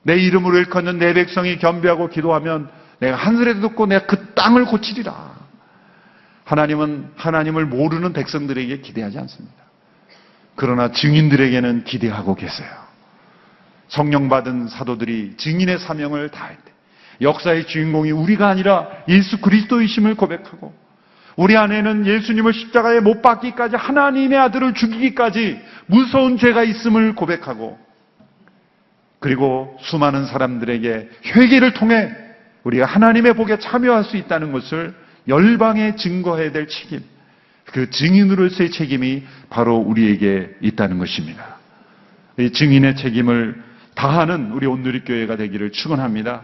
내 0.02 0.15
이름으로 0.17 0.58
일컫는 0.58 0.98
내 0.98 1.13
백성이 1.13 1.58
겸비하고 1.58 2.10
기도하면 2.10 2.69
내가 3.00 3.15
하늘에도 3.15 3.69
듣고 3.69 3.86
내가 3.86 4.06
그 4.06 4.34
땅을 4.34 4.65
고치리라. 4.65 5.34
하나님은 6.43 7.12
하나님을 7.15 7.65
모르는 7.65 8.12
백성들에게 8.12 8.80
기대하지 8.80 9.17
않습니다. 9.19 9.56
그러나 10.56 10.91
증인들에게는 10.91 11.86
기대하고 11.86 12.36
계세요. 12.36 12.69
성령 13.88 14.28
받은 14.28 14.67
사도들이 14.67 15.36
증인의 15.38 15.80
사명을 15.80 16.30
다할 16.30 16.58
때 16.58 16.72
역사의 17.21 17.67
주인공이 17.67 18.12
우리가 18.12 18.47
아니라 18.47 18.88
예수 19.08 19.39
그리스도이심을 19.39 20.15
고백하고 20.15 20.73
우리 21.36 21.58
안에는 21.58 22.06
예수님을 22.06 22.54
십자가에 22.54 22.99
못 22.99 23.21
박기까지 23.21 23.76
하나님의 23.76 24.38
아들을 24.38 24.73
죽이기까지 24.73 25.60
무서운 25.88 26.38
죄가 26.38 26.63
있음을 26.63 27.15
고백하고 27.15 27.80
그리고 29.19 29.78
수많은 29.82 30.26
사람들에게 30.26 31.10
회개를 31.36 31.73
통해 31.73 32.13
우리가 32.63 32.86
하나님의 32.86 33.34
복에 33.34 33.58
참여할 33.58 34.04
수 34.04 34.17
있다는 34.17 34.52
것을 34.52 34.93
열방에 35.28 35.95
증거해야 35.95 36.52
될 36.52 36.67
책임, 36.67 37.02
그 37.65 37.89
증인으로서의 37.89 38.71
책임이 38.71 39.23
바로 39.49 39.78
우리에게 39.78 40.56
있다는 40.62 40.97
것입니다. 40.97 41.58
이 42.38 42.52
증인의 42.52 42.95
책임을 42.97 43.62
다하는 43.95 44.52
우리 44.52 44.65
온누리 44.65 45.02
교회가 45.06 45.38
되기를 45.38 45.71
축원합니다. 45.71 46.41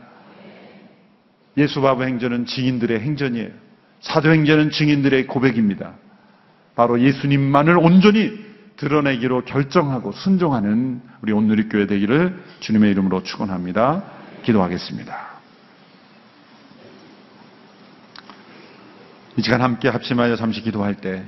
예수바보 1.60 2.04
행전은 2.04 2.45
증인들의 2.45 3.00
행전이에요. 3.02 3.50
사도행전은 4.02 4.72
증인들의 4.72 5.28
고백입니다. 5.28 5.93
바로 6.76 7.02
예수님만을 7.02 7.78
온전히 7.78 8.48
드러내기로 8.78 9.43
결정하고 9.43 10.13
순종하는 10.13 11.02
우리 11.22 11.34
온누리 11.34 11.67
교회 11.67 11.86
되기를 11.86 12.41
주님의 12.62 12.91
이름으로 12.91 13.24
축원합니다. 13.24 14.04
기도하겠습니다. 14.43 15.30
이 19.36 19.41
시간 19.41 19.62
함께 19.62 19.89
합심하여 19.89 20.38
잠시 20.38 20.62
기도할 20.62 20.95
때 20.95 21.26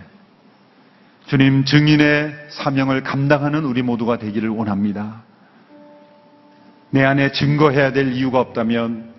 주님 1.28 1.66
증인의 1.66 2.48
사명을 2.50 3.04
감당하는 3.04 3.66
우리 3.66 3.82
모두가 3.82 4.18
되기를 4.18 4.50
원합니다. 4.50 5.24
내 6.90 7.04
안에 7.04 7.34
증거해야 7.34 7.92
될 7.92 8.14
이유가 8.14 8.40
없다면 8.40 9.11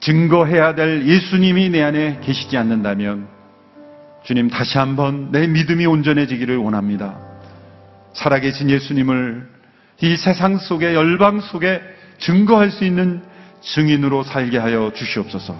증거해야 0.00 0.74
될 0.74 1.06
예수님이 1.06 1.70
내 1.70 1.82
안에 1.82 2.20
계시지 2.22 2.56
않는다면 2.56 3.28
주님 4.24 4.48
다시 4.48 4.78
한번 4.78 5.30
내 5.30 5.46
믿음이 5.46 5.86
온전해지기를 5.86 6.56
원합니다. 6.56 7.18
살아계신 8.12 8.70
예수님을 8.70 9.48
이 10.02 10.16
세상 10.16 10.56
속에 10.58 10.94
열방 10.94 11.40
속에 11.40 11.80
증거할 12.18 12.70
수 12.70 12.84
있는 12.84 13.22
증인으로 13.60 14.22
살게 14.22 14.58
하여 14.58 14.90
주시옵소서. 14.94 15.54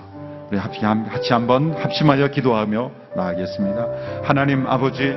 우리 0.51 0.59
같이 0.59 1.33
한번 1.33 1.73
합심하여 1.75 2.29
기도하며 2.29 2.91
나아가겠습니다. 3.17 3.87
하나님 4.25 4.67
아버지, 4.67 5.15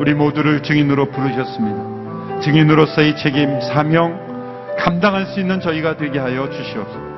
우리 0.00 0.12
모두를 0.14 0.62
증인으로 0.62 1.10
부르셨습니다. 1.10 2.40
증인으로서의 2.40 3.16
책임, 3.16 3.60
사명, 3.60 4.74
감당할 4.78 5.26
수 5.26 5.40
있는 5.40 5.60
저희가 5.60 5.96
되게 5.96 6.18
하여 6.18 6.50
주시옵소서. 6.50 7.11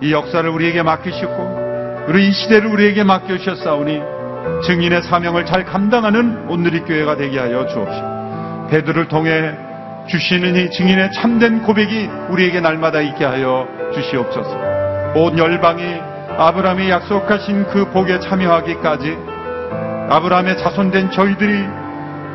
이 0.00 0.12
역사를 0.12 0.48
우리에게 0.48 0.82
맡기시고, 0.82 2.06
우리 2.08 2.28
이 2.28 2.32
시대를 2.32 2.68
우리에게 2.68 3.04
맡겨주셨사오니, 3.04 4.00
증인의 4.64 5.02
사명을 5.02 5.44
잘 5.44 5.64
감당하는 5.64 6.48
오늘의 6.48 6.82
교회가 6.82 7.16
되게 7.16 7.38
하여 7.38 7.66
주옵시고, 7.66 8.68
베드를 8.70 9.08
통해 9.08 9.54
주시는 10.08 10.56
이 10.56 10.70
증인의 10.70 11.12
참된 11.12 11.62
고백이 11.62 12.08
우리에게 12.30 12.60
날마다 12.60 13.00
있게 13.00 13.24
하여 13.24 13.68
주시옵소서. 13.94 14.50
온 15.14 15.36
열방이 15.36 16.00
아브라함이 16.38 16.88
약속하신 16.88 17.66
그 17.68 17.90
복에 17.90 18.20
참여하기까지 18.20 19.18
아브라함의 20.10 20.58
자손된 20.58 21.10
저희들이 21.10 21.64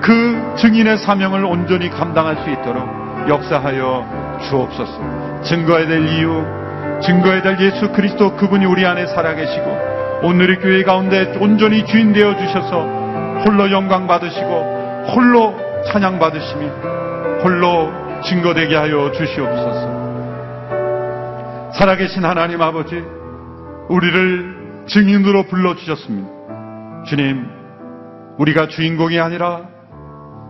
그 0.02 0.56
증인의 0.58 0.98
사명을 0.98 1.46
온전히 1.46 1.90
감당할 1.90 2.36
수 2.44 2.50
있도록 2.50 2.88
역사하여 3.30 4.40
주옵소서. 4.50 5.42
증거해야 5.44 5.88
될 5.88 6.08
이유, 6.10 6.44
증거해야 7.06 7.42
될 7.42 7.60
예수 7.60 7.92
그리스도 7.92 8.36
그분이 8.36 8.66
우리 8.66 8.86
안에 8.86 9.08
살아계시고 9.08 10.24
오늘의 10.24 10.60
교회 10.60 10.84
가운데 10.84 11.38
온전히 11.40 11.86
주인 11.86 12.14
되어 12.14 12.36
주셔서 12.38 12.86
홀로 13.46 13.70
영광 13.72 14.08
받으시고 14.08 15.06
홀로 15.14 15.54
찬양 15.88 16.18
받으시며 16.20 16.68
홀로 17.44 17.92
증거되게 18.24 18.76
하여 18.76 19.12
주시옵소서. 19.12 20.04
살아계신 21.74 22.24
하나님 22.24 22.62
아버지, 22.62 23.04
우리를 23.90 24.86
증인으로 24.88 25.44
불러주셨습니다. 25.48 27.04
주님, 27.06 27.46
우리가 28.38 28.68
주인공이 28.68 29.20
아니라 29.20 29.62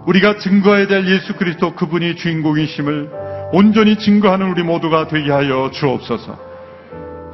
우리가 0.05 0.37
증거해야 0.37 0.85
될 0.87 1.07
예수 1.07 1.33
그리스도 1.35 1.73
그분이 1.73 2.15
주인공이심을 2.17 3.09
온전히 3.53 3.97
증거하는 3.97 4.49
우리 4.49 4.63
모두가 4.63 5.07
되게 5.07 5.31
하여 5.31 5.69
주옵소서. 5.71 6.39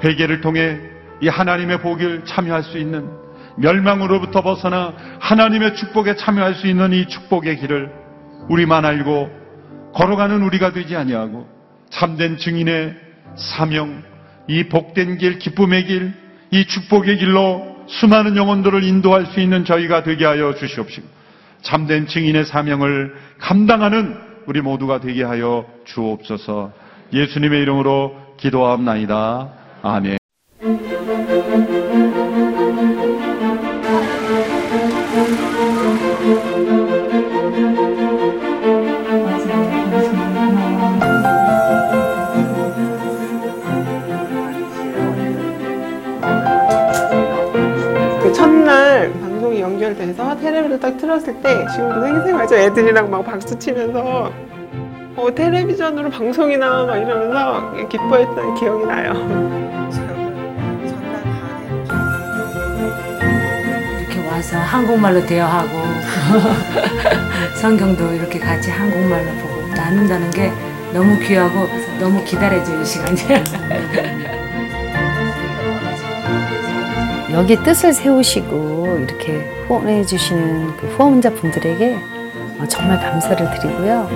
회개를 0.03 0.41
통해 0.41 0.77
이 1.21 1.29
하나님의 1.29 1.79
복을 1.79 2.25
참여할 2.25 2.63
수 2.63 2.77
있는 2.77 3.09
멸망으로부터 3.55 4.41
벗어나 4.41 4.93
하나님의 5.21 5.75
축복에 5.75 6.17
참여할 6.17 6.55
수 6.55 6.67
있는 6.67 6.91
이 6.91 7.07
축복의 7.07 7.59
길을 7.59 7.89
우리만 8.49 8.83
알고 8.83 9.29
걸어가는 9.93 10.41
우리가 10.41 10.73
되지 10.73 10.97
아니하고 10.97 11.47
참된 11.89 12.37
증인의 12.37 12.95
사명, 13.35 14.03
이 14.49 14.65
복된 14.65 15.19
길, 15.19 15.39
기쁨의 15.39 15.85
길, 15.85 16.13
이 16.51 16.65
축복의 16.65 17.17
길로 17.17 17.77
수많은 17.87 18.35
영혼들을 18.35 18.83
인도할 18.83 19.27
수 19.27 19.39
있는 19.39 19.63
저희가 19.63 20.03
되게 20.03 20.25
하여 20.25 20.53
주시옵시고 20.53 21.07
참된 21.61 22.07
증인의 22.07 22.43
사명을 22.43 23.15
감당하는 23.39 24.28
우리 24.45 24.61
모두가 24.61 24.99
되게 24.99 25.23
하여 25.23 25.65
주옵소서 25.85 26.71
예수님의 27.13 27.61
이름으로 27.61 28.15
기도하옵나이다. 28.37 29.49
아멘. 29.81 30.18
틀었을 51.19 51.41
때 51.41 51.65
지금도 51.67 52.01
생생하죠 52.01 52.55
애들이랑 52.55 53.09
막 53.09 53.23
박수 53.23 53.57
치면서 53.57 54.31
어, 55.15 55.33
텔레비전으로 55.33 56.09
방송이 56.09 56.57
나와 56.57 56.85
막 56.85 56.97
이러면서 56.97 57.87
기뻐했던 57.87 58.55
기억이 58.55 58.85
나요. 58.85 59.11
이렇게 63.99 64.27
와서 64.29 64.57
한국말로 64.57 65.25
대화하고 65.25 65.69
성경도 67.55 68.13
이렇게 68.13 68.39
같이 68.39 68.71
한국말로 68.71 69.25
보고 69.41 69.67
나눈다는 69.75 70.31
게 70.31 70.51
너무 70.93 71.19
귀하고 71.19 71.67
너무 71.99 72.23
기다려져요 72.23 72.81
이 72.81 72.85
시간이. 72.85 73.19
여기 77.31 77.55
뜻을 77.63 77.93
세우시고 77.93 79.05
이렇게 79.07 79.65
후원해 79.67 80.03
주시는 80.03 80.77
그 80.77 80.87
후원자 80.87 81.29
분들에게 81.29 81.95
어, 82.59 82.65
정말 82.67 82.99
감사를 82.99 83.37
드리고요. 83.59 84.09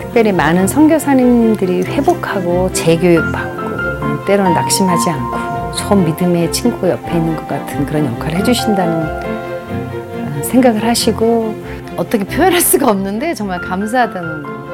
특별히 0.00 0.32
많은 0.32 0.66
선교사님들이 0.66 1.82
회복하고 1.82 2.72
재교육 2.72 3.32
받고 3.32 4.24
때로는 4.26 4.54
낙심하지 4.54 5.10
않고 5.10 5.74
좋은 5.76 6.04
믿음의 6.04 6.52
친구 6.52 6.88
옆에 6.88 7.16
있는 7.16 7.36
것 7.36 7.48
같은 7.48 7.84
그런 7.84 8.06
역할을 8.06 8.38
해주신다는 8.38 8.94
어, 9.02 10.42
생각을 10.44 10.84
하시고 10.84 11.54
어떻게 11.96 12.24
표현할 12.24 12.60
수가 12.60 12.90
없는데 12.90 13.34
정말 13.34 13.60
감사하다는 13.60 14.42
거. 14.44 14.65